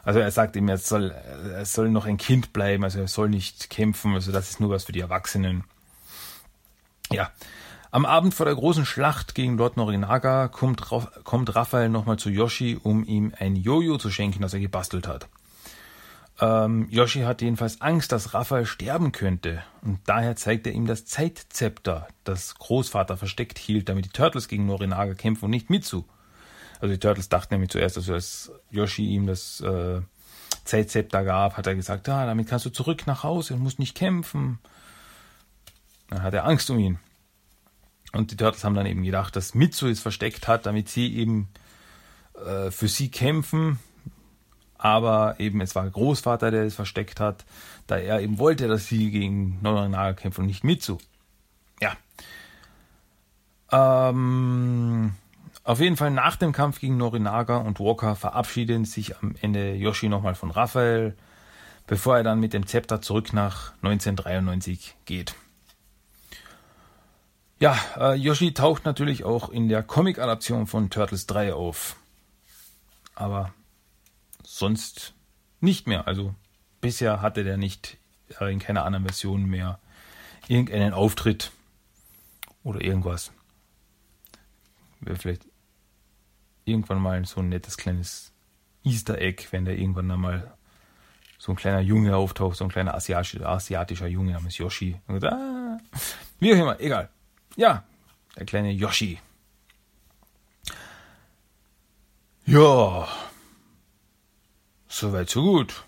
Also 0.02 0.18
er 0.18 0.30
sagt 0.32 0.56
ihm, 0.56 0.68
er 0.68 0.78
soll, 0.78 1.10
er 1.10 1.64
soll 1.64 1.88
noch 1.88 2.04
ein 2.04 2.16
Kind 2.16 2.52
bleiben, 2.52 2.82
also 2.82 2.98
er 2.98 3.06
soll 3.06 3.28
nicht 3.28 3.70
kämpfen, 3.70 4.14
also 4.14 4.32
das 4.32 4.50
ist 4.50 4.60
nur 4.60 4.70
was 4.70 4.84
für 4.84 4.92
die 4.92 5.00
Erwachsenen. 5.00 5.62
Ja, 7.12 7.30
am 7.90 8.04
Abend 8.04 8.34
vor 8.34 8.44
der 8.44 8.56
großen 8.56 8.84
Schlacht 8.84 9.34
gegen 9.34 9.56
Lord 9.56 9.76
Norinaga 9.76 10.48
kommt, 10.48 10.82
kommt 11.24 11.54
Raphael 11.54 11.88
nochmal 11.88 12.18
zu 12.18 12.30
Yoshi, 12.30 12.78
um 12.82 13.04
ihm 13.04 13.32
ein 13.38 13.54
Jojo 13.54 13.98
zu 13.98 14.10
schenken, 14.10 14.42
das 14.42 14.52
er 14.52 14.60
gebastelt 14.60 15.06
hat. 15.06 15.28
Ähm, 16.40 16.86
Yoshi 16.90 17.22
hat 17.22 17.42
jedenfalls 17.42 17.80
Angst, 17.80 18.12
dass 18.12 18.32
Raphael 18.32 18.64
sterben 18.64 19.10
könnte 19.10 19.64
und 19.82 19.98
daher 20.06 20.36
zeigt 20.36 20.66
er 20.68 20.72
ihm 20.72 20.86
das 20.86 21.04
Zeitzepter, 21.04 22.06
das 22.22 22.54
Großvater 22.54 23.16
versteckt 23.16 23.58
hielt, 23.58 23.88
damit 23.88 24.04
die 24.04 24.10
Turtles 24.10 24.46
gegen 24.46 24.66
Norinaga 24.66 25.14
kämpfen 25.14 25.46
und 25.46 25.50
nicht 25.50 25.68
Mitsu. 25.68 26.04
Also 26.80 26.94
die 26.94 27.00
Turtles 27.00 27.28
dachten 27.28 27.54
nämlich 27.54 27.70
zuerst, 27.70 27.96
also 27.96 28.14
als 28.14 28.52
Yoshi 28.70 29.04
ihm 29.04 29.26
das 29.26 29.60
äh, 29.62 30.00
Zeitzepter 30.64 31.24
gab, 31.24 31.56
hat 31.56 31.66
er 31.66 31.74
gesagt, 31.74 32.08
ah, 32.08 32.26
damit 32.26 32.46
kannst 32.46 32.66
du 32.66 32.70
zurück 32.70 33.08
nach 33.08 33.24
Hause 33.24 33.54
und 33.54 33.60
musst 33.60 33.80
nicht 33.80 33.96
kämpfen. 33.96 34.60
Dann 36.08 36.22
hat 36.22 36.34
er 36.34 36.44
Angst 36.44 36.70
um 36.70 36.78
ihn. 36.78 37.00
Und 38.12 38.30
die 38.30 38.36
Turtles 38.36 38.62
haben 38.62 38.74
dann 38.74 38.86
eben 38.86 39.02
gedacht, 39.02 39.34
dass 39.34 39.54
Mitsu 39.54 39.88
es 39.88 40.00
versteckt 40.00 40.46
hat, 40.46 40.66
damit 40.66 40.88
sie 40.88 41.16
eben 41.16 41.48
äh, 42.46 42.70
für 42.70 42.86
sie 42.86 43.10
kämpfen 43.10 43.80
aber 44.78 45.36
eben 45.38 45.60
es 45.60 45.74
war 45.74 45.88
Großvater, 45.88 46.50
der 46.50 46.62
es 46.64 46.74
versteckt 46.74 47.20
hat, 47.20 47.44
da 47.86 47.96
er 47.96 48.20
eben 48.20 48.38
wollte, 48.38 48.68
dass 48.68 48.86
sie 48.86 49.10
gegen 49.10 49.58
Norinaga 49.60 50.14
kämpfen 50.14 50.42
und 50.42 50.46
nicht 50.46 50.64
Mitsu. 50.64 50.98
Ja. 51.80 51.92
Ähm, 53.70 55.12
auf 55.64 55.80
jeden 55.80 55.96
Fall 55.96 56.10
nach 56.12 56.36
dem 56.36 56.52
Kampf 56.52 56.80
gegen 56.80 56.96
Norinaga 56.96 57.58
und 57.58 57.80
Walker 57.80 58.16
verabschieden 58.16 58.84
sich 58.84 59.18
am 59.18 59.34
Ende 59.40 59.74
Yoshi 59.74 60.08
nochmal 60.08 60.34
von 60.34 60.50
Raphael, 60.50 61.16
bevor 61.86 62.16
er 62.16 62.22
dann 62.22 62.40
mit 62.40 62.52
dem 62.52 62.66
Zepter 62.66 63.02
zurück 63.02 63.32
nach 63.32 63.72
1993 63.82 64.94
geht. 65.04 65.34
Ja, 67.60 67.76
äh, 67.96 68.14
Yoshi 68.14 68.54
taucht 68.54 68.84
natürlich 68.84 69.24
auch 69.24 69.48
in 69.48 69.68
der 69.68 69.82
Comic-Adaption 69.82 70.68
von 70.68 70.90
Turtles 70.90 71.26
3 71.26 71.54
auf. 71.54 71.96
Aber 73.16 73.52
sonst 74.48 75.14
nicht 75.60 75.86
mehr. 75.86 76.06
Also 76.06 76.34
bisher 76.80 77.20
hatte 77.20 77.44
der 77.44 77.56
nicht 77.56 77.98
äh, 78.40 78.50
in 78.52 78.58
keiner 78.58 78.84
anderen 78.84 79.04
Version 79.04 79.44
mehr 79.44 79.78
irgendeinen 80.48 80.94
Auftritt 80.94 81.52
oder 82.62 82.80
irgendwas. 82.80 83.30
Wäre 85.00 85.16
vielleicht 85.16 85.46
irgendwann 86.64 87.00
mal 87.00 87.24
so 87.26 87.40
ein 87.40 87.50
nettes 87.50 87.76
kleines 87.76 88.32
Easter 88.84 89.18
Egg, 89.18 89.48
wenn 89.50 89.64
da 89.64 89.72
irgendwann 89.72 90.06
mal 90.06 90.56
so 91.38 91.52
ein 91.52 91.56
kleiner 91.56 91.80
Junge 91.80 92.16
auftaucht, 92.16 92.56
so 92.56 92.64
ein 92.64 92.70
kleiner 92.70 92.94
asiatischer, 92.94 93.46
asiatischer 93.46 94.06
Junge 94.06 94.32
namens 94.32 94.58
Yoshi. 94.58 95.00
Und, 95.06 95.24
ah, 95.24 95.78
wie 96.40 96.52
auch 96.54 96.58
immer, 96.58 96.80
egal. 96.80 97.10
Ja, 97.56 97.84
der 98.36 98.46
kleine 98.46 98.72
Yoshi. 98.72 99.20
Ja, 102.46 103.06
Soweit, 104.88 105.28
so 105.28 105.42
gut. 105.42 105.84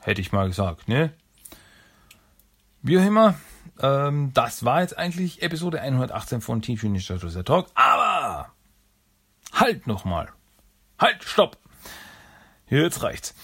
Hätte 0.00 0.20
ich 0.20 0.32
mal 0.32 0.46
gesagt, 0.46 0.88
ne? 0.88 1.12
Wie 2.82 2.98
auch 2.98 3.04
immer, 3.04 3.34
ähm, 3.80 4.32
das 4.34 4.64
war 4.64 4.82
jetzt 4.82 4.96
eigentlich 4.96 5.42
Episode 5.42 5.80
118 5.80 6.40
von 6.40 6.62
Team 6.62 6.76
Finish 6.76 7.06
Talk. 7.06 7.70
Aber 7.74 8.52
halt 9.52 9.86
nochmal. 9.86 10.30
Halt, 10.98 11.24
stopp. 11.24 11.58
Jetzt 12.68 13.02
reicht's. 13.02 13.34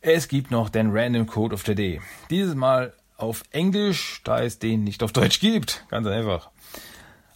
Es 0.00 0.28
gibt 0.28 0.50
noch 0.50 0.68
den 0.68 0.90
Random 0.96 1.26
Code 1.26 1.54
of 1.54 1.64
the 1.64 1.74
Day. 1.74 2.00
Dieses 2.30 2.54
Mal 2.54 2.94
auf 3.16 3.42
Englisch, 3.50 4.20
da 4.24 4.40
es 4.40 4.58
den 4.58 4.84
nicht 4.84 5.02
auf 5.02 5.12
Deutsch 5.12 5.40
gibt. 5.40 5.84
Ganz 5.88 6.06
einfach. 6.06 6.50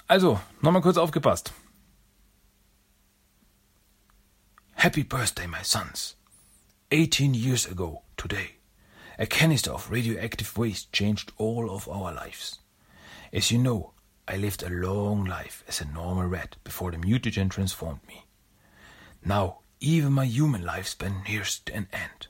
Also, 0.07 0.41
nochmal 0.61 0.83
kurz 0.83 0.97
aufgepasst. 0.97 1.53
Happy 4.73 5.05
Birthday, 5.05 5.47
my 5.47 5.63
sons. 5.63 6.20
18 6.93 7.35
years 7.35 7.67
ago 7.67 8.03
today, 8.17 8.57
a 9.17 9.25
canister 9.25 9.71
of 9.71 9.91
radioactive 9.91 10.59
waste 10.59 10.93
changed 10.93 11.31
all 11.37 11.71
of 11.71 11.89
our 11.89 12.13
lives. 12.13 12.59
As 13.33 13.53
you 13.53 13.59
know, 13.59 13.93
I 14.27 14.37
lived 14.37 14.65
a 14.65 14.71
long 14.71 15.25
life 15.25 15.63
as 15.69 15.81
a 15.81 15.85
normal 15.85 16.27
rat 16.27 16.57
before 16.65 16.91
the 16.91 16.97
mutagen 16.97 17.49
transformed 17.49 18.01
me. 18.09 18.27
Now, 19.25 19.59
even 19.79 20.13
my 20.13 20.25
human 20.25 20.63
lifespan 20.63 21.29
nears 21.29 21.61
an 21.73 21.87
end. 21.93 22.27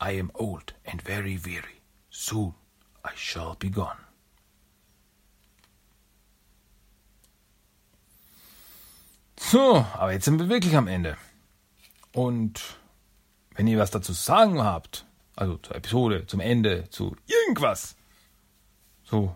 I 0.00 0.12
am 0.12 0.30
old 0.34 0.72
and 0.86 1.02
very 1.02 1.38
weary. 1.44 1.82
Soon 2.08 2.54
I 3.04 3.10
shall 3.14 3.56
be 3.58 3.68
gone. 3.68 3.98
So, 9.36 9.84
aber 9.94 10.12
jetzt 10.12 10.24
sind 10.24 10.38
wir 10.38 10.48
wirklich 10.48 10.76
am 10.76 10.88
Ende. 10.88 11.18
Und 12.14 12.78
Wenn 13.54 13.66
ihr 13.66 13.78
was 13.78 13.90
dazu 13.90 14.12
sagen 14.12 14.62
habt, 14.62 15.06
also 15.36 15.56
zur 15.58 15.76
Episode, 15.76 16.26
zum 16.26 16.40
Ende, 16.40 16.88
zu 16.90 17.16
irgendwas, 17.26 17.96
so, 19.04 19.34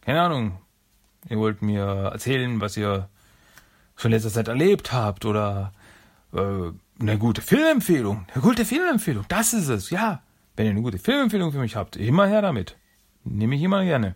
keine 0.00 0.22
Ahnung, 0.22 0.58
ihr 1.28 1.38
wollt 1.38 1.62
mir 1.62 1.84
erzählen, 1.84 2.60
was 2.60 2.76
ihr 2.76 3.08
schon 3.96 4.10
letzter 4.10 4.30
Zeit 4.30 4.48
erlebt 4.48 4.92
habt 4.92 5.24
oder 5.24 5.72
äh, 6.32 6.70
eine 6.98 7.18
gute 7.18 7.42
Filmempfehlung, 7.42 8.26
eine 8.32 8.42
gute 8.42 8.64
Filmempfehlung, 8.64 9.24
das 9.28 9.52
ist 9.52 9.68
es, 9.68 9.90
ja. 9.90 10.22
Wenn 10.54 10.66
ihr 10.66 10.70
eine 10.70 10.82
gute 10.82 10.98
Filmempfehlung 10.98 11.52
für 11.52 11.58
mich 11.58 11.76
habt, 11.76 11.96
immer 11.96 12.26
her 12.26 12.40
damit. 12.40 12.76
Nehme 13.24 13.56
ich 13.56 13.62
immer 13.62 13.84
gerne. 13.84 14.14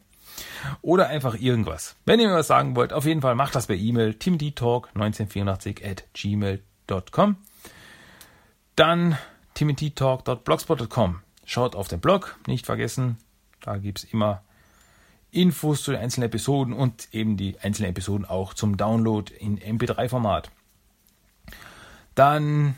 Oder 0.80 1.09
einfach 1.09 1.38
irgendwas. 1.38 1.96
Wenn 2.06 2.20
ihr 2.20 2.28
mir 2.28 2.35
was 2.35 2.46
sagen 2.46 2.76
wollt, 2.76 2.92
auf 2.92 3.04
jeden 3.04 3.20
Fall 3.20 3.35
macht 3.35 3.54
das 3.54 3.66
per 3.66 3.76
E-Mail 3.76 4.12
timothytalk1984 4.12 5.85
at 5.85 6.04
gmail.com. 6.14 7.37
Dann 8.81 9.19
timothytalk.blogspot.com. 9.53 11.21
Schaut 11.45 11.77
auf 11.77 11.88
den 11.88 12.01
Blog, 12.01 12.38
nicht 12.47 12.64
vergessen. 12.64 13.19
Da 13.61 13.77
gibt 13.77 13.99
es 13.99 14.05
immer 14.05 14.43
Infos 15.31 15.83
zu 15.83 15.90
den 15.90 16.01
einzelnen 16.01 16.31
Episoden 16.31 16.73
und 16.73 17.09
eben 17.12 17.37
die 17.37 17.61
einzelnen 17.61 17.90
Episoden 17.90 18.25
auch 18.25 18.55
zum 18.55 18.79
Download 18.79 19.35
in 19.35 19.59
MP3-Format. 19.59 20.51
Dann 22.14 22.75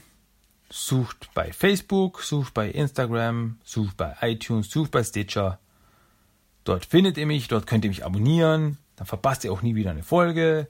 sucht 0.69 1.31
bei 1.35 1.53
Facebook, 1.53 2.23
sucht 2.23 2.53
bei 2.53 2.69
Instagram, 2.69 3.61
sucht 3.63 3.97
bei 3.97 4.17
iTunes, 4.23 4.73
sucht 4.73 4.91
bei 4.91 5.05
Stitcher. 5.05 5.61
Dort 6.65 6.85
findet 6.85 7.17
ihr 7.17 7.27
mich, 7.27 7.47
dort 7.47 7.69
könnt 7.69 7.85
ihr 7.85 7.91
mich 7.91 8.05
abonnieren, 8.05 8.77
dann 8.97 9.07
verpasst 9.07 9.45
ihr 9.45 9.53
auch 9.53 9.63
nie 9.63 9.77
wieder 9.77 9.93
eine 9.93 10.03
Folge. 10.03 10.67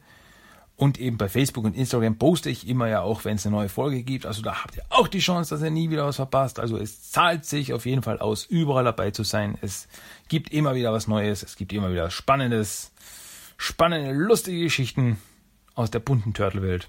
Und 0.77 0.99
eben 0.99 1.17
bei 1.19 1.29
Facebook 1.29 1.65
und 1.65 1.77
Instagram 1.77 2.19
poste 2.19 2.51
ich 2.51 2.67
immer 2.67 2.89
ja 2.89 3.03
auch, 3.03 3.25
wenn 3.25 3.37
es 3.37 3.47
eine 3.47 3.55
neue 3.55 3.69
Folge 3.69 4.03
gibt. 4.03 4.27
Also 4.27 4.43
da 4.43 4.65
habt 4.65 4.77
ihr 4.77 4.83
auch 4.89 5.07
die 5.07 5.21
Chance, 5.21 5.55
dass 5.55 5.63
ihr 5.63 5.71
nie 5.71 5.91
wieder 5.91 6.07
was 6.07 6.17
verpasst. 6.17 6.59
Also 6.59 6.77
es 6.77 7.11
zahlt 7.11 7.45
sich 7.45 7.73
auf 7.73 7.87
jeden 7.87 8.03
Fall 8.03 8.19
aus, 8.19 8.45
überall 8.45 8.85
dabei 8.85 9.11
zu 9.11 9.23
sein. 9.23 9.59
Es 9.61 9.87
gibt 10.29 10.53
immer 10.53 10.75
wieder 10.75 10.93
was 10.93 11.07
Neues, 11.07 11.43
es 11.43 11.57
gibt 11.57 11.73
immer 11.73 11.93
wieder 11.93 12.11
Spannendes, 12.11 12.91
spannende, 13.57 14.13
lustige 14.13 14.65
Geschichten 14.65 15.19
aus 15.75 15.91
der 15.91 16.01
bunten 16.01 16.35
Turtle-Welt. 16.35 16.89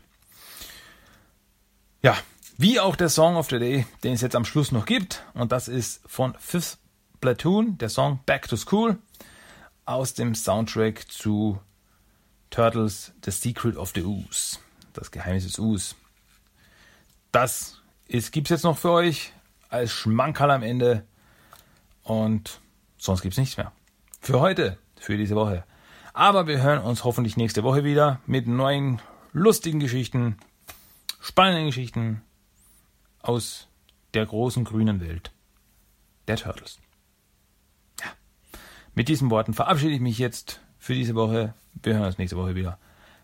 Ja, 2.02 2.18
wie 2.58 2.80
auch 2.80 2.96
der 2.96 3.10
Song 3.10 3.36
of 3.36 3.50
the 3.50 3.60
Day, 3.60 3.86
den 4.04 4.14
es 4.14 4.22
jetzt 4.22 4.36
am 4.36 4.46
Schluss 4.46 4.72
noch 4.72 4.86
gibt. 4.86 5.24
Und 5.34 5.52
das 5.52 5.68
ist 5.68 6.02
von 6.06 6.34
Fifth 6.40 6.78
Platoon, 7.22 7.78
der 7.78 7.90
Song 7.90 8.20
Back 8.26 8.48
to 8.48 8.58
School 8.58 8.98
aus 9.86 10.14
dem 10.14 10.36
Soundtrack 10.36 11.10
zu 11.12 11.60
Turtles 12.54 13.12
The 13.26 13.32
Secret 13.32 13.78
of 13.78 13.94
the 13.96 14.04
Ooze. 14.04 14.60
Das 14.94 15.10
Geheimnis 15.10 15.46
des 15.46 15.58
Ooze. 15.58 15.96
Das 17.32 17.82
gibt 18.08 18.46
es 18.46 18.50
jetzt 18.50 18.64
noch 18.64 18.78
für 18.78 18.92
euch 18.92 19.34
als 19.70 19.92
Schmankerl 19.92 20.52
am 20.52 20.62
Ende. 20.62 21.04
Und 22.04 22.62
sonst 23.00 23.24
gibt 23.24 23.34
es 23.34 23.40
nichts 23.40 23.58
mehr. 23.58 23.72
Für 24.22 24.40
heute, 24.40 24.78
für 25.00 25.18
diese 25.18 25.36
Woche. 25.36 25.64
Aber 26.14 26.46
wir 26.46 26.62
hören 26.62 26.84
uns 26.84 27.04
hoffentlich 27.04 27.38
nächste 27.38 27.64
Woche 27.64 27.84
wieder 27.84 28.20
mit 28.28 28.46
neuen 28.46 29.02
lustigen 29.32 29.80
Geschichten, 29.80 30.38
spannenden 31.20 31.66
Geschichten 31.66 32.22
aus 33.24 33.68
der 34.14 34.28
großen 34.28 34.64
grünen 34.64 35.02
Welt 35.02 35.32
der 36.28 36.36
Turtles. 36.36 36.78
Ja. 38.00 38.12
Mit 38.94 39.08
diesen 39.08 39.32
Worten 39.32 39.56
verabschiede 39.56 39.96
ich 39.96 40.02
mich 40.02 40.20
jetzt 40.20 40.60
für 40.84 40.94
diese 40.94 41.16
Woche. 41.16 41.54
Wir 41.82 41.94
hören 41.94 42.06
uns 42.06 42.18
nächste 42.18 42.36
Woche 42.36 42.56
wieder. 42.56 42.78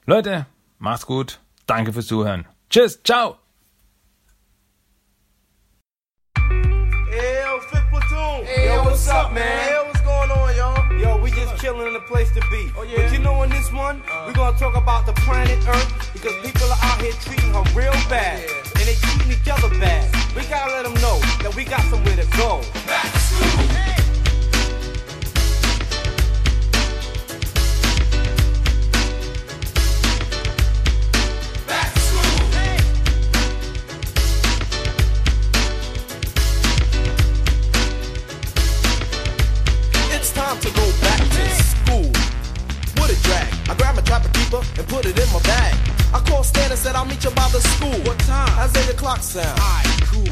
Leute, 0.06 0.46
macht's 0.78 1.06
gut. 1.06 1.40
Danke 1.68 1.92
fürs 1.92 2.08
Zuhören. 2.08 2.48
Tschüss, 2.70 3.02
ciao. 3.04 3.38
Hey, 6.38 7.44
yo, 7.44 7.60
Fifth 7.60 7.90
Platoon. 7.90 8.46
Hey, 8.46 8.68
yo, 8.68 8.84
what's 8.86 9.10
up, 9.10 9.34
man? 9.34 9.44
Hey, 9.44 9.76
what's 9.86 10.02
going 10.02 10.32
on, 10.32 10.56
y'all? 10.56 11.00
Yo, 11.02 11.22
we 11.22 11.32
just 11.32 11.58
chilling 11.62 11.86
in 11.86 11.96
a 11.96 12.08
place 12.08 12.32
to 12.32 12.40
be. 12.50 12.72
Oh, 12.78 12.84
yeah? 12.84 13.04
But 13.04 13.12
you 13.12 13.20
know, 13.20 13.44
in 13.44 13.50
this 13.50 13.70
one, 13.74 14.02
uh, 14.10 14.24
we're 14.26 14.34
gonna 14.34 14.58
talk 14.58 14.78
about 14.78 15.06
the 15.06 15.14
planet 15.28 15.60
Earth 15.68 16.14
because 16.14 16.36
people 16.42 16.72
are 16.72 16.80
out 16.82 17.02
here 17.02 17.12
treating 17.20 17.52
her 17.52 17.64
real 17.76 17.92
bad. 18.08 18.40
Yeah. 18.40 18.80
And 18.80 18.88
they 18.88 18.96
treating 18.96 19.32
each 19.34 19.50
other 19.52 19.70
bad. 19.80 20.08
We 20.34 20.44
gotta 20.48 20.72
let 20.72 20.86
them 20.86 20.96
know 21.04 21.20
that 21.44 21.54
we 21.58 21.66
got 21.66 21.82
somewhere 21.92 22.16
to 22.16 22.28
go. 22.38 22.62
Back 22.88 23.12
to 23.12 23.20
school. 23.20 23.89
The 49.20 49.44
sound. 49.44 49.60
Alright, 49.60 50.00
cool. 50.08 50.32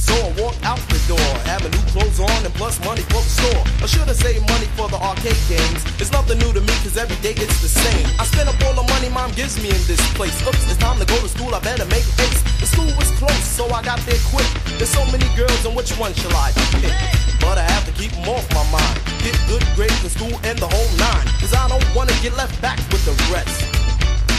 So 0.00 0.16
I 0.16 0.32
walk 0.40 0.56
out 0.64 0.80
the 0.88 0.96
door, 1.04 1.20
new 1.68 1.84
clothes 1.92 2.16
on 2.16 2.40
and 2.48 2.54
plus 2.56 2.80
money 2.80 3.04
for 3.12 3.20
the 3.20 3.28
store. 3.28 3.62
I 3.84 3.86
should 3.86 4.08
have 4.08 4.16
saved 4.16 4.48
money 4.48 4.64
for 4.72 4.88
the 4.88 4.96
arcade 4.96 5.36
games. 5.52 5.84
It's 6.00 6.08
nothing 6.16 6.40
new 6.40 6.48
to 6.56 6.64
me, 6.64 6.72
cause 6.80 6.96
every 6.96 7.20
day 7.20 7.36
it's 7.36 7.60
the 7.60 7.68
same. 7.68 8.08
I 8.16 8.24
spend 8.24 8.48
up 8.48 8.56
all 8.64 8.72
the 8.72 8.88
money 8.88 9.12
mom 9.12 9.36
gives 9.36 9.60
me 9.60 9.68
in 9.68 9.82
this 9.84 10.00
place. 10.16 10.32
Oops, 10.48 10.64
it's 10.64 10.80
time 10.80 10.96
to 10.96 11.04
go 11.04 11.20
to 11.20 11.28
school, 11.28 11.52
I 11.52 11.60
better 11.60 11.84
make 11.92 12.08
haste. 12.16 12.40
The 12.56 12.66
school 12.72 12.88
was 12.96 13.12
close, 13.20 13.44
so 13.44 13.68
I 13.68 13.84
got 13.84 14.00
there 14.08 14.16
quick. 14.32 14.48
There's 14.80 14.88
so 14.88 15.04
many 15.12 15.28
girls, 15.36 15.60
and 15.68 15.76
which 15.76 15.92
one 16.00 16.16
shall 16.16 16.32
I 16.32 16.56
pick? 16.80 16.88
But 17.36 17.60
I 17.60 17.68
have 17.68 17.84
to 17.84 17.92
keep 18.00 18.16
them 18.16 18.32
off 18.32 18.48
my 18.56 18.64
mind. 18.72 18.96
Get 19.20 19.36
good 19.44 19.60
grades 19.76 20.00
in 20.00 20.08
school 20.08 20.32
and 20.48 20.56
the 20.56 20.72
whole 20.72 20.92
nine. 20.96 21.28
Cause 21.36 21.52
I 21.52 21.68
don't 21.68 21.84
wanna 21.92 22.16
get 22.24 22.32
left 22.40 22.56
back 22.64 22.80
with 22.88 23.04
the 23.04 23.12
rest. 23.28 23.60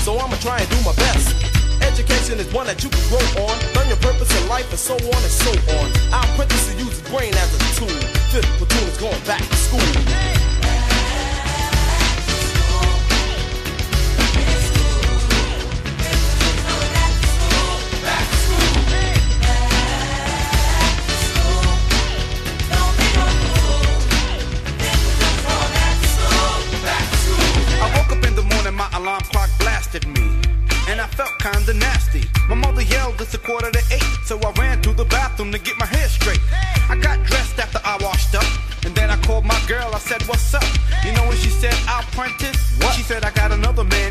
So 0.02 0.18
I'ma 0.18 0.34
try 0.42 0.58
and 0.58 0.70
do 0.74 0.82
my 0.82 0.98
best. 0.98 1.53
Education 1.84 2.40
is 2.40 2.52
one 2.54 2.68
that 2.68 2.84
you 2.84 2.90
can 2.90 3.04
grow 3.10 3.44
on. 3.44 3.56
Learn 3.76 3.88
your 3.88 3.98
purpose 3.98 4.32
in 4.40 4.48
life 4.48 4.70
and 4.70 4.80
so 4.80 4.96
on 4.96 5.22
and 5.22 5.36
so 5.44 5.52
on. 5.78 5.88
Our 6.14 6.26
apprentice 6.34 6.72
to 6.72 6.78
use 6.80 7.00
his 7.00 7.10
brain 7.10 7.34
as 7.34 7.50
a 7.54 7.60
tool. 7.78 8.00
Fifth 8.32 8.50
platoon 8.58 8.88
is 8.88 8.98
going 8.98 9.24
back 9.26 9.42
to 9.42 9.58
school. 9.58 10.53
Bathroom 35.34 35.52
to 35.52 35.60
get 35.60 35.78
my 35.80 35.86
hair 35.86 36.08
straight. 36.08 36.40
I 36.90 36.96
got 36.96 37.18
dressed 37.26 37.58
after 37.58 37.80
I 37.84 37.98
washed 38.04 38.36
up, 38.36 38.46
and 38.86 38.94
then 38.94 39.10
I 39.10 39.18
called 39.26 39.46
my 39.46 39.60
girl. 39.68 39.90
I 39.94 40.00
said, 40.00 40.22
"What's 40.30 40.54
up?" 40.54 40.64
You 41.04 41.12
know 41.14 41.26
when 41.28 41.38
she 41.38 41.50
said, 41.50 41.76
"I'll 41.88 42.04
apprentice." 42.04 42.60
What? 42.82 42.94
She 42.96 43.02
said, 43.02 43.24
"I 43.26 43.32
got 43.32 43.52
another 43.52 43.84
man 43.84 44.03